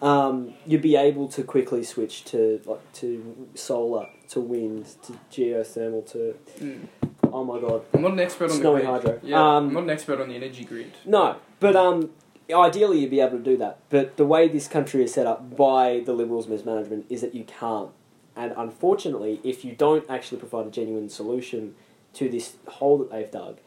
[0.00, 6.10] um, you'd be able to quickly switch to like to solar to wind to geothermal
[6.12, 6.86] to Mm.
[7.32, 9.02] oh my god I'm not an expert on Snowy the grid.
[9.02, 9.20] hydro.
[9.22, 10.92] Yeah, Um, I'm not an expert on the energy grid.
[11.04, 12.10] no but um
[12.54, 15.56] ideally you'd be able to do that but the way this country is set up
[15.56, 17.90] by the liberals mismanagement is that you can't
[18.36, 21.76] and unfortunately, if you don't actually provide a genuine solution
[22.14, 23.58] to this hole that they've dug,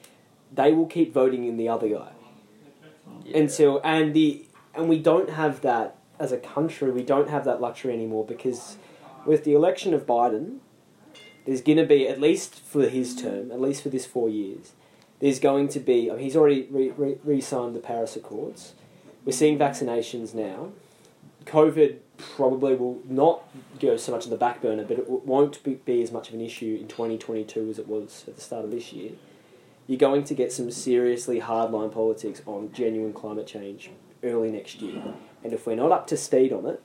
[0.53, 2.11] they will keep voting in the other guy
[3.23, 3.37] Yeah.
[3.37, 6.91] until and the and we don't have that as a country.
[6.91, 8.75] We don't have that luxury anymore because
[9.25, 10.59] with the election of Biden,
[11.45, 14.73] there's going to be at least for his term, at least for this four years,
[15.19, 16.11] there's going to be.
[16.11, 18.73] I mean, he's already re- re- re-signed the Paris Accords.
[19.25, 20.71] We're seeing vaccinations now.
[21.45, 23.43] COVID probably will not
[23.79, 26.35] go so much in the back burner, but it won't be, be as much of
[26.35, 29.11] an issue in 2022 as it was at the start of this year.
[29.87, 33.89] You're going to get some seriously hardline politics on genuine climate change
[34.23, 35.01] early next year.
[35.43, 36.81] And if we're not up to speed on it,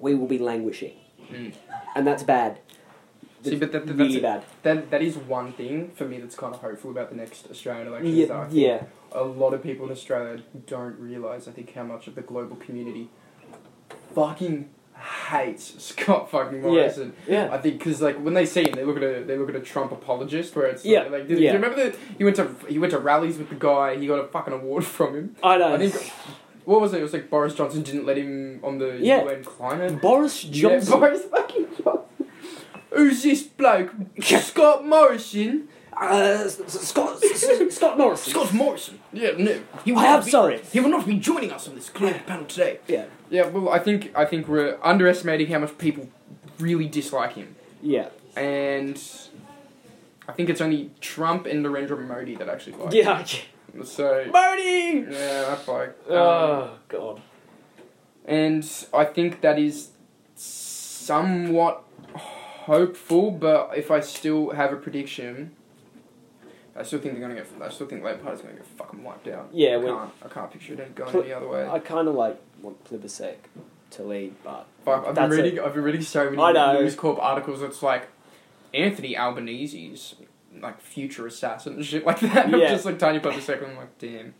[0.00, 0.94] we will be languishing.
[1.30, 1.54] Mm.
[1.94, 2.58] And that's bad.
[3.42, 4.44] See, but that, that, really that's bad.
[4.62, 7.86] that that is one thing for me that's kind of hopeful about the next Australian
[7.86, 8.14] election.
[8.14, 8.82] Yeah, that I think yeah.
[9.12, 12.56] a lot of people in Australia don't realise, I think, how much of the global
[12.56, 13.08] community
[14.14, 14.68] fucking
[15.30, 17.14] hates Scott fucking Morrison.
[17.26, 17.46] Yeah.
[17.46, 17.54] yeah.
[17.54, 19.56] I think because like when they see him, they look at a they look at
[19.56, 21.38] a Trump apologist where it's Yeah, like, like, do, yeah.
[21.38, 24.06] do you remember that he went to he went to rallies with the guy, he
[24.06, 25.36] got a fucking award from him.
[25.42, 25.74] I know.
[25.74, 26.12] I think
[26.64, 27.00] what was it?
[27.00, 29.22] It was like Boris Johnson didn't let him on the Yeah.
[29.24, 30.00] UN climate.
[30.00, 30.92] Boris Johnson.
[30.92, 32.00] Yeah, Boris fucking Johnson.
[32.90, 33.92] Who's this bloke?
[34.20, 35.68] Scott Morrison.
[36.00, 38.30] Uh, S- S- Scott, S- S- Scott Morrison.
[38.32, 38.98] Scott Morrison.
[39.12, 39.60] Yeah, no.
[39.84, 40.60] He I am sorry.
[40.72, 42.78] He will not be joining us on this climate panel today.
[42.88, 43.04] Yeah.
[43.28, 46.08] Yeah, well, I think I think we're underestimating how much people
[46.58, 48.08] really dislike him, Yeah.
[48.34, 49.00] and
[50.26, 52.92] I think it's only Trump and Narendra Modi that actually like.
[52.94, 53.20] Yeah.
[53.20, 53.42] okay.
[53.84, 55.06] So Modi.
[55.10, 55.88] yeah, that bloke.
[56.08, 57.22] Um, Oh god.
[58.24, 59.90] and I think that is
[60.36, 61.82] somewhat
[62.14, 63.30] hopeful.
[63.30, 65.54] But if I still have a prediction,
[66.76, 67.46] I still think they're gonna get.
[67.62, 69.48] I still think Lampard is gonna get fucking wiped out.
[69.52, 70.10] Yeah, I can't.
[70.24, 71.68] I can't picture it going Pl- any other way.
[71.68, 73.36] I kind of like want Plibersek
[73.92, 75.60] to lead, but Fuck, I've been reading.
[75.60, 76.80] I've been reading so many I know.
[76.80, 77.62] News Corp articles.
[77.62, 78.08] It's like
[78.74, 80.14] Anthony Albanese's
[80.62, 82.46] like future assassin and shit like that.
[82.52, 82.68] I'm Yeah.
[82.70, 83.62] just like Tanya Plibersek.
[83.68, 84.34] I'm like, damn.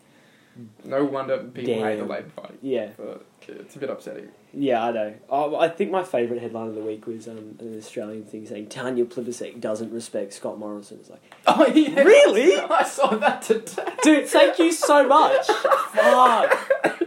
[0.83, 2.09] No wonder people hate the Damn.
[2.09, 2.55] Labour Party.
[2.61, 4.27] yeah, But it's a bit upsetting.
[4.53, 5.13] yeah, I know.
[5.29, 8.67] Oh, I think my favourite headline of the week was um, an Australian thing saying
[8.67, 10.97] Tanya Plibersek doesn't respect Scott Morrison.
[10.99, 12.01] It's like, Oh yeah.
[12.01, 12.57] Really?
[12.69, 13.81] I saw that today.
[14.03, 15.47] dude, thank you so much.
[15.47, 17.00] Fuck.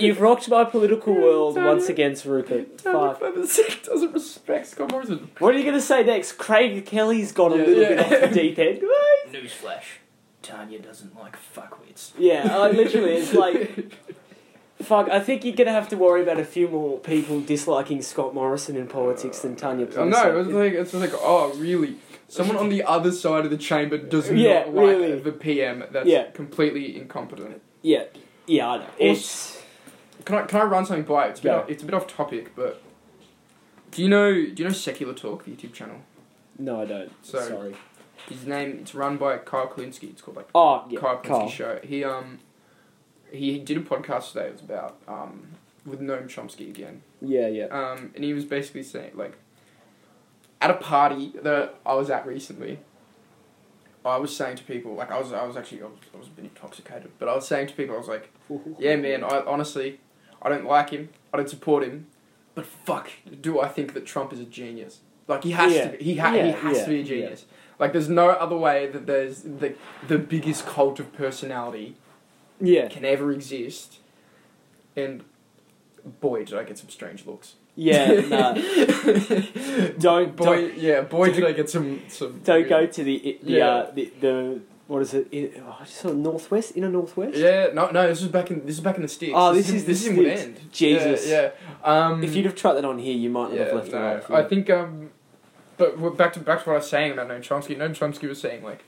[0.00, 2.78] You've rocked my political world Tanya- once again, Rupert.
[2.78, 3.20] Tanya Fuck.
[3.20, 5.30] Plibersek doesn't respect Scott Morrison.
[5.38, 6.32] What are you gonna say next?
[6.38, 7.88] Craig Kelly's gone a little yeah.
[7.88, 8.82] bit off the deep end.
[9.30, 9.84] Newsflash:
[10.42, 12.12] Tanya doesn't like fuckwits.
[12.18, 13.92] Yeah, I literally, it's like,
[14.82, 15.08] fuck.
[15.08, 18.76] I think you're gonna have to worry about a few more people disliking Scott Morrison
[18.76, 19.86] in politics than Tanya.
[19.86, 20.44] No, Plibersek.
[20.44, 21.96] it's like it's like oh really?
[22.28, 25.18] Someone on the other side of the chamber does Yeah, not like really.
[25.18, 25.82] the PM.
[25.90, 26.30] That's Yeah.
[26.30, 27.60] completely incompetent.
[27.82, 28.04] Yeah,
[28.46, 28.86] yeah, I know.
[28.98, 29.59] It's
[30.30, 31.26] Can I can I run something by?
[31.26, 31.58] It's a bit Go.
[31.58, 32.80] off, it's a bit off topic, but
[33.90, 35.96] do you know do you know Secular Talk, the YouTube channel?
[36.56, 37.12] no, I don't.
[37.24, 37.74] So- Sorry.
[38.28, 40.10] His name it's run by Kyle Kulinski.
[40.10, 41.48] It's called like Oh yeah, Kyle Carl.
[41.48, 41.80] Show.
[41.82, 42.38] He um
[43.32, 44.46] he did a podcast today.
[44.46, 45.48] It was about um
[45.84, 47.02] with Noam Chomsky again.
[47.20, 47.64] Yeah, yeah.
[47.64, 49.36] Um, and he was basically saying like
[50.60, 52.78] at a party that I was at recently.
[54.04, 56.28] I was saying to people like I was I was actually I was, I was
[56.28, 58.30] a bit intoxicated, but I was saying to people I was like,
[58.78, 59.98] yeah man, I honestly
[60.42, 62.06] I don't like him, I don't support him,
[62.54, 63.10] but fuck,
[63.40, 65.00] do I think that Trump is a genius?
[65.28, 65.90] Like he has Yeah.
[65.90, 67.44] to be, he ha- he has yeah, to be a genius.
[67.78, 69.74] Like there's no other way that there's the
[70.06, 71.94] the biggest cult of personality
[72.60, 73.98] Yeah, can ever exist.
[74.96, 75.22] And
[76.20, 77.54] boy, did I get some strange looks.
[77.76, 78.20] yeah.
[78.28, 78.52] Nah,
[79.98, 82.40] Don't- boy, don't- yeah, boy, did I get some some.
[82.44, 83.68] don't go to the the Yeah.
[83.68, 84.60] uh, the, the
[84.90, 85.28] what is it?
[85.30, 87.36] In, oh, northwest, inner northwest.
[87.36, 88.08] Yeah, no, no.
[88.08, 89.32] This was back in this is back in the sticks.
[89.34, 90.42] Oh, this is the this is in Wood sticks.
[90.42, 90.72] End.
[90.72, 91.28] Jesus.
[91.28, 91.50] Yeah,
[91.84, 92.06] yeah.
[92.08, 93.98] Um, If you'd have tried that on here, you might not yeah, have left no,
[93.98, 94.30] it off.
[94.32, 95.10] I think um,
[95.76, 97.76] but we're back to back to what I was saying about Noam Chomsky.
[97.76, 98.82] Noam Chomsky was saying like,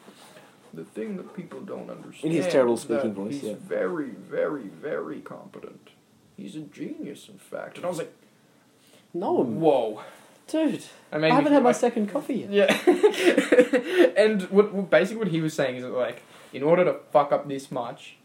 [0.74, 3.54] the thing that people don't understand In his terrible speaking voice, he's yeah.
[3.58, 5.90] very, very, very competent.
[6.36, 7.76] He's a genius, in fact.
[7.76, 8.12] And I was like,
[9.14, 10.02] no, whoa.
[10.52, 10.84] Dude.
[11.10, 12.50] I I haven't had my second coffee yet.
[12.50, 14.12] Yeah.
[14.16, 16.22] and what, what basically what he was saying is that like
[16.52, 18.16] in order to fuck up this much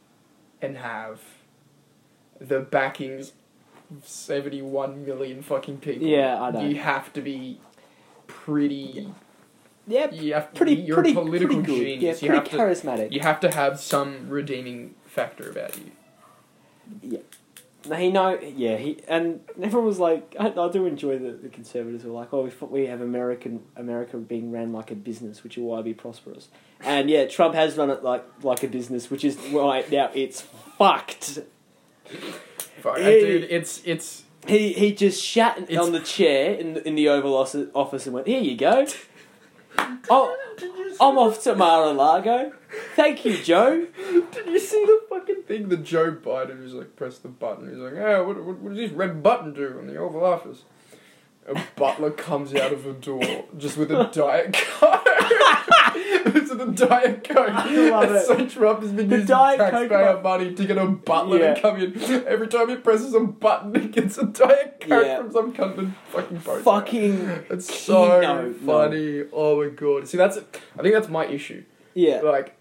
[0.61, 1.21] and have
[2.39, 3.31] the backings
[3.89, 6.05] of 71 million fucking people.
[6.07, 6.61] Yeah, I know.
[6.61, 7.59] You have to be
[8.27, 9.07] pretty
[9.87, 11.85] Yeah, you have to pretty, be, you're pretty, a political pretty good.
[11.85, 12.21] genius.
[12.21, 13.11] Yeah, you have pretty to charismatic.
[13.11, 15.91] you have to have some redeeming factor about you.
[17.01, 17.19] No,
[17.95, 18.77] He know, yeah.
[18.77, 22.43] He and everyone was like, I, I do enjoy that the conservatives were like, oh,
[22.43, 26.49] we we have American America being ran like a business, which is why be prosperous.
[26.81, 30.41] And yeah, Trump has run it like like a business, which is why now it's
[30.77, 31.39] fucked.
[32.81, 33.21] Fuck, Hey.
[33.21, 37.35] dude, it's it's He he just shat on the chair in the, in the Oval
[37.35, 38.85] office and went, here you go.
[39.77, 40.35] Oh,
[40.99, 42.53] I'm off to Mar-a-Lago.
[42.95, 43.87] Thank you, Joe.
[44.31, 47.69] Did you see the fucking thing that Joe Biden was like, press the button?
[47.69, 50.63] He's like, oh, what, what, what does this red button do in the Oval Office?
[51.47, 55.07] A butler comes out of a door just with a Diet Coke.
[56.59, 57.49] a Diet Coke.
[57.49, 58.25] I love it.
[58.25, 61.39] So Trump has been The using Diet Coke taxpayer bu- money to get a butler
[61.39, 61.53] Yeah.
[61.55, 62.01] to come in.
[62.27, 65.17] Every time he presses a button, he gets a Diet Coke Yeah.
[65.17, 66.63] from some cunt in fucking post.
[66.65, 68.53] Fucking It's so no, no.
[68.53, 69.23] funny.
[69.33, 70.07] Oh my god.
[70.07, 72.21] See, that's I think that's my issue yeah.
[72.21, 72.55] like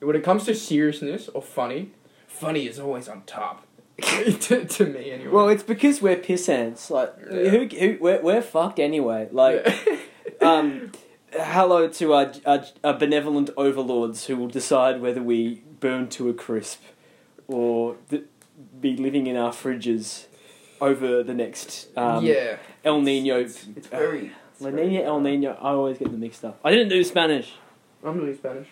[0.00, 1.92] when it comes to seriousness or funny,
[2.26, 3.66] funny is always on top.
[4.02, 5.30] to, to me anyway.
[5.30, 6.90] Well, it's because we're pissants.
[6.90, 7.48] Like, Yeah.
[7.50, 9.28] who, who we're, we're fucked anyway.
[9.30, 9.64] Like,
[10.42, 10.90] um,
[11.34, 16.34] hello to our, our, our benevolent overlords who will decide whether we burn to a
[16.34, 16.80] crisp
[17.48, 18.24] or th-
[18.80, 20.26] be living in our fridges
[20.80, 23.38] over the next um, yeah, El Nino.
[23.40, 24.32] it's, it's very.
[24.60, 25.52] La Nina, El Nino.
[25.60, 26.60] I always get them mixed up.
[26.64, 27.52] I didn't do Spanish.
[28.04, 28.68] I'm doing Spanish.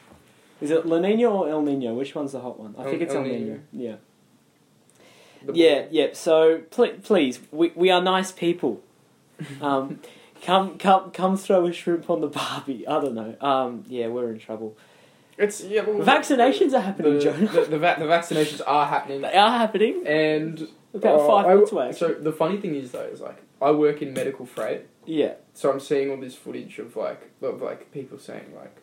[0.60, 1.94] Is it La Nina or El Nino?
[1.94, 2.74] Which one's the hot one?
[2.78, 3.38] I El- think it's El, El Nino.
[3.38, 3.60] Nino.
[3.72, 3.96] Yeah.
[5.44, 5.88] The Yeah, boy.
[5.90, 6.06] yeah.
[6.12, 8.80] So pl- please, we we are nice people.
[9.60, 9.98] Um,
[10.42, 12.86] come come come throw a shrimp on the Barbie.
[12.86, 13.36] I don't know.
[13.40, 14.76] Um, yeah, we're in trouble.
[15.38, 15.82] It's yeah.
[15.82, 17.46] Well, Vaccinations are happening, the, Jonah.
[17.46, 20.06] The, the, va- the vaccinations are happening, They are happening.
[20.06, 21.92] and About uh, five months away.
[21.92, 25.72] So the funny thing is though, is like I work in medical freight, Yeah, so
[25.72, 28.76] I'm seeing all this footage of like of like people saying like,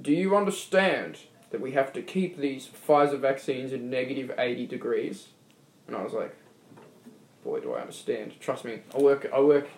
[0.00, 1.18] "Do you understand
[1.50, 5.28] that we have to keep these Pfizer vaccines in negative 80 degrees.
[5.86, 6.34] And I was like,
[7.44, 8.38] boy, do I understand.
[8.40, 9.68] Trust me, I work, I work,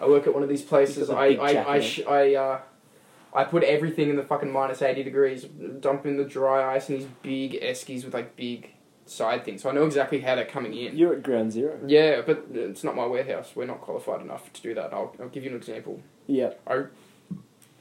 [0.00, 0.96] I work at one of these places.
[0.96, 2.60] He's got the I, I, I, sh- I, uh,
[3.34, 7.00] I put everything in the fucking minus 80 degrees, dump in the dry ice and
[7.00, 8.72] these big eskies with like big
[9.06, 9.62] side things.
[9.62, 10.96] So I know exactly how they're coming in.
[10.96, 11.78] You're at ground zero.
[11.86, 13.52] Yeah, but it's not my warehouse.
[13.54, 14.92] We're not qualified enough to do that.
[14.92, 16.02] I'll, I'll give you an example.
[16.26, 16.54] Yeah.
[16.66, 16.84] I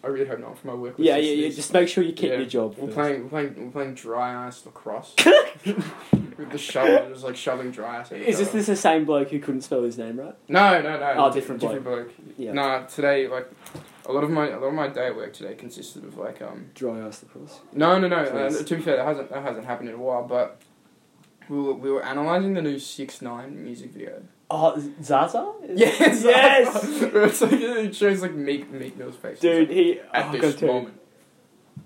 [0.07, 0.95] really hope not for my work.
[0.97, 1.49] Yeah, yeah, yeah.
[1.49, 2.37] Just make sure you keep Yeah.
[2.37, 2.75] your job.
[2.77, 2.95] We're first.
[2.95, 5.13] playing, we're playing, we're playing dry ice lacrosse
[5.65, 8.11] with the shovel, just like shoveling dry ice.
[8.11, 10.35] Is this this the same bloke who couldn't spell his name right?
[10.47, 11.13] No, no, no.
[11.17, 12.11] Oh, different different bloke.
[12.37, 12.53] Yeah.
[12.53, 13.49] Nah, today like
[14.05, 16.41] a lot of my a lot of my day at work today consisted of like
[16.41, 16.71] um.
[16.73, 17.59] Dry ice lacrosse.
[17.73, 18.17] No, no, no.
[18.17, 20.61] Uh, to be fair, that hasn't that hasn't happened in a while, but.
[21.49, 24.23] We were, we were analysing the new Six Nine music video.
[24.53, 25.53] Oh, Zaza?
[25.73, 26.83] Yes, Yes!
[27.01, 29.33] it's like, it shows like make Meek Mill's face.
[29.33, 29.99] It's Dude, like, he.
[30.13, 30.69] at oh, this God, dude.
[30.69, 31.01] moment,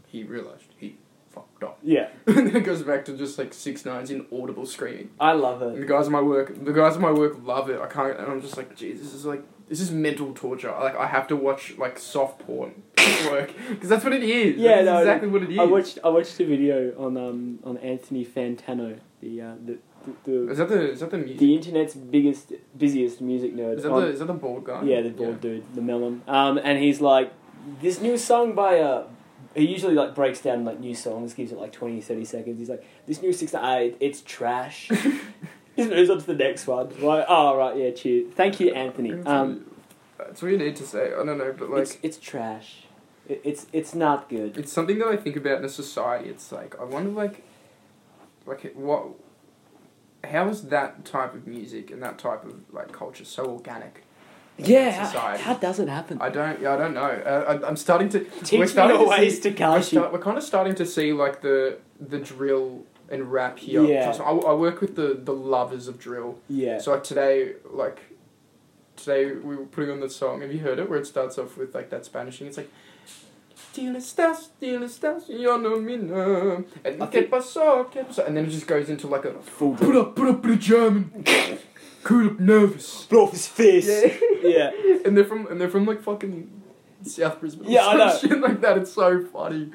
[0.08, 0.98] he realised he
[1.30, 1.78] fucked up.
[1.84, 5.12] Yeah, and then it goes back to just like six nines inaudible screaming.
[5.20, 7.80] I love And the guys at my work, the guys at my work love it.
[7.80, 10.72] I can't, and I'm just like, geez, this is like, this is mental torture.
[10.72, 14.58] Like I have to watch like soft porn at work because that's what it is.
[14.58, 15.60] Yeah, that's no, exactly what it is.
[15.60, 19.78] I watched I watched a video on um on Anthony Fantano, the uh, the
[20.24, 21.38] the, Is that the is that the music?
[21.40, 23.78] the internet's biggest busiest music nerd.
[23.78, 24.84] Is that on- the is that the bald guy?
[24.84, 26.22] Yeah, the bald dude, the melon.
[26.28, 27.32] Um, and he's like,
[27.82, 29.08] this new song by uh,
[29.56, 32.60] he usually like breaks down like new songs, gives it like 20, 30 seconds.
[32.60, 34.90] He's like, this new six, it- it's trash.
[35.76, 36.90] he moves on to the next one.
[37.02, 38.34] Like, oh right, yeah, cheers.
[38.34, 39.12] Thank you, Anthony.
[39.12, 39.66] That's, Um,
[40.18, 41.08] that's what you need to say.
[41.14, 41.82] I don't know, but like.
[41.84, 42.84] it's it's trash.
[43.28, 44.58] It, it's it's not good.
[44.58, 46.30] It's something that I think about in a society.
[46.30, 47.44] It's like I wonder, like,
[48.46, 49.08] like what,
[50.26, 54.04] how is that type of music and that type of like culture so organic?
[54.58, 56.22] Yeah, how, how does it happen?
[56.22, 56.62] I don't.
[56.62, 57.02] Yeah, I don't know.
[57.02, 58.20] Uh, I, I'm starting to.
[58.20, 60.76] Teach we're me starting the to ways see, to we're, start, we're kind of starting
[60.76, 63.84] to see like the the drill and rap here.
[63.84, 64.16] Yeah.
[64.20, 66.40] I, I work with the the lovers of drill.
[66.48, 66.78] Yeah.
[66.80, 68.00] So like today, like
[68.96, 70.42] today we were putting on the song.
[70.42, 70.90] Have you heard it?
[70.90, 72.48] Where it starts off with like that Spanish thing.
[72.48, 72.72] It's like.
[73.76, 77.90] "Tienes estás, tienes estás, yo no me no." And I ¿qué think- pasó?
[77.92, 78.26] ¿Qué pasó?
[78.26, 80.56] And then it just goes into like a Full put up, put up, put a
[80.56, 81.24] German,
[82.04, 83.06] cool up, nervous.
[83.10, 83.88] Blow off his face.
[83.88, 84.12] Yeah.
[84.44, 84.72] yeah.
[85.06, 86.50] and they're from and they're from like fucking
[87.04, 87.68] South Brisbane.
[87.68, 88.18] or Yeah, I know.
[88.22, 88.78] Shit like that.
[88.78, 89.72] It's so funny.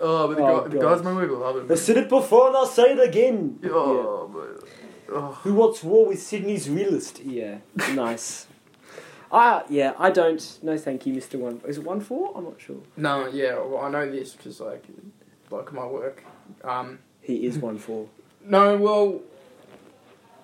[0.00, 1.70] Oh, but the, Oh, guy, the guys, my work love it.
[1.70, 3.58] I said it before and I'll say it again.
[3.64, 5.32] Oh, but oh.
[5.42, 7.20] Who wants war with Sydney's realist?
[7.24, 7.58] Yeah,
[7.94, 8.46] nice.
[9.36, 10.58] I yeah, I don't.
[10.62, 11.60] No, thank you, Mister One.
[11.66, 12.36] Is it OneFour?
[12.36, 12.80] I'm not sure.
[12.96, 13.54] no, yeah.
[13.58, 14.84] Well, I know this because like,
[15.50, 16.24] like my work.
[16.64, 18.08] Um, He is OneFour.
[18.44, 19.20] no, well,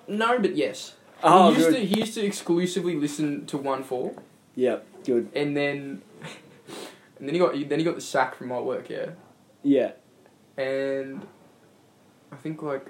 [0.06, 0.94] no, but yes.
[1.22, 1.76] Oh, he used good.
[1.80, 4.18] to he used to exclusively listen to OneFour,
[4.56, 5.28] Yep, good.
[5.34, 6.02] and then
[7.18, 8.90] and then he got then he got the sack from my work.
[8.90, 9.10] Yeah.
[9.64, 9.92] Yeah,
[10.56, 11.24] And
[12.32, 12.86] I think like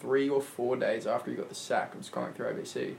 [0.00, 2.94] three or four days after he got the sack, I was going through ABC.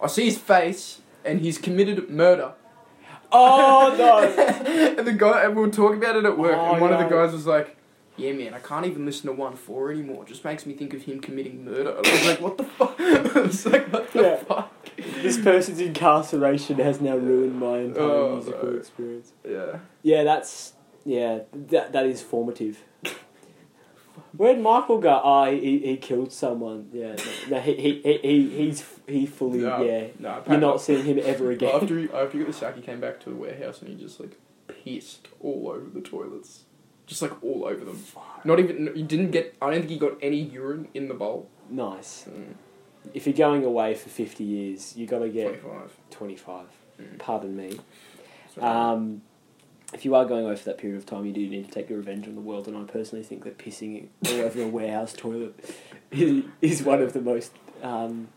[0.00, 2.52] I see his face, and he's committed murder.
[3.32, 4.96] Oh no!
[4.98, 6.98] and the guy, and we were talking about it at work, Oh, and one of
[6.98, 7.76] the guys was like,
[8.16, 10.22] "Yeah, man, I can't even listen to OneFour anymore.
[10.22, 12.64] It just makes me think of him committing murder." And I was like, "What the
[12.64, 14.36] fuck?" I was like, "What the Yeah.
[14.36, 14.72] fuck?"
[15.22, 18.76] this person's incarceration has now ruined my entire Oh, musical no.
[18.78, 19.32] experience.
[19.46, 19.78] Yeah.
[20.02, 20.72] Yeah, that's
[21.04, 21.40] yeah.
[21.52, 22.78] That that is formative.
[24.36, 25.20] Where'd Michael go?
[25.22, 26.88] Oh, he, he killed someone.
[26.92, 27.16] Yeah,
[27.48, 30.08] no, no he, he, he, he he's he fully No, yeah.
[30.18, 31.74] No, You're not seeing him ever again.
[31.74, 33.94] After he, after he got the sack, he came back to the warehouse and he
[33.96, 34.36] just like
[34.68, 36.64] pissed all over the toilets,
[37.06, 38.02] just like all over them.
[38.44, 39.54] Not even he didn't get.
[39.62, 41.48] I don't think he got any urine in the bowl.
[41.70, 42.26] Nice.
[42.30, 42.54] Mm,
[43.14, 45.90] If you're going away for 50 years, you got to get Twenty-five.
[46.10, 46.66] 25.
[47.00, 47.18] Mm.
[47.18, 47.78] Pardon me.
[48.60, 49.22] Um,
[49.94, 51.88] if you are going away for that period of time, you do need to take
[51.88, 52.66] your revenge on the world.
[52.68, 55.54] And I personally think that pissing all over a warehouse toilet
[56.10, 58.28] is, is one of the most um,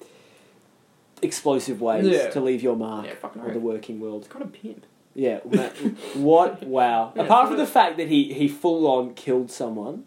[1.22, 2.30] explosive ways Yeah.
[2.30, 3.54] to leave your mark Yeah, on right.
[3.54, 4.24] the working world.
[4.24, 4.86] it's kind of pimp.
[5.16, 5.40] Yeah.
[6.14, 6.64] what?
[6.64, 7.14] Wow.
[7.16, 10.06] Yeah, Apart from the fact that he, he full on killed someone.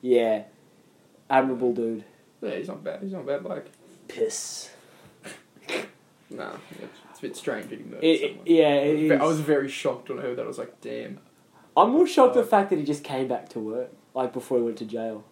[0.00, 0.44] Yeah.
[1.28, 2.04] Admirable dude.
[2.40, 3.02] Yeah, he's not bad.
[3.02, 3.44] He's not bad.
[3.44, 3.66] Like,
[4.06, 4.70] Piss.
[6.30, 6.52] nah,
[7.18, 8.46] it's, a bit strange that he murdered It, someone.
[8.46, 9.12] yeah, it is.
[9.20, 10.44] I was very shocked when I heard that.
[10.44, 11.20] I was like, damn.
[11.76, 14.58] I'm more shocked Uh, the fact that he just came back to work, like before
[14.58, 15.24] he went to jail.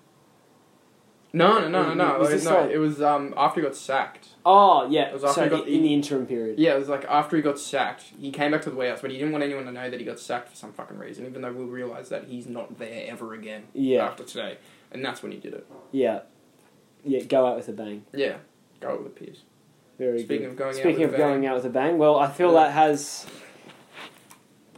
[1.33, 2.19] No, no, no, no, no.
[2.19, 4.29] Was Like, no, like- it was um after he got sacked.
[4.47, 6.59] Oh yeah, It was after so he got in the- the interim period.
[6.59, 9.11] Yeah, it was like after he got sacked, he came back to the warehouse, but
[9.11, 11.43] he didn't want anyone to know that he got sacked for some fucking reason, even
[11.43, 14.59] though we'll realise that he's not there ever again Yeah, after today.
[14.93, 15.67] And that's when he did it.
[15.93, 16.21] yeah,
[17.05, 17.23] yeah.
[17.25, 18.07] Go out with a bang.
[18.15, 18.37] Yeah.
[18.81, 19.41] Go out with a piece.
[19.99, 20.51] Very Speaking good.
[20.51, 21.27] of going out Speaking with of a bang.
[21.31, 22.65] going out with a bang, well, I feel Yeah.
[22.65, 23.27] that has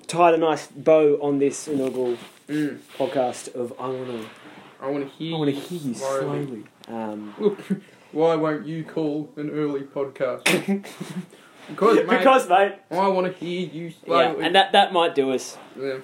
[0.06, 2.16] tied a nice bow on this inaugural
[2.48, 2.78] Mm.
[2.96, 4.24] podcast of I wanna
[4.80, 5.34] I want to hear.
[5.34, 6.46] I wanna you hear you slowly.
[6.46, 6.64] slowly.
[6.88, 7.58] Um, Look,
[8.12, 10.44] why won't you call an early podcast?
[11.68, 15.32] because, mate, because mate, I want to hear you yeah, and that that might do
[15.32, 15.58] us.
[15.78, 15.96] Yeah.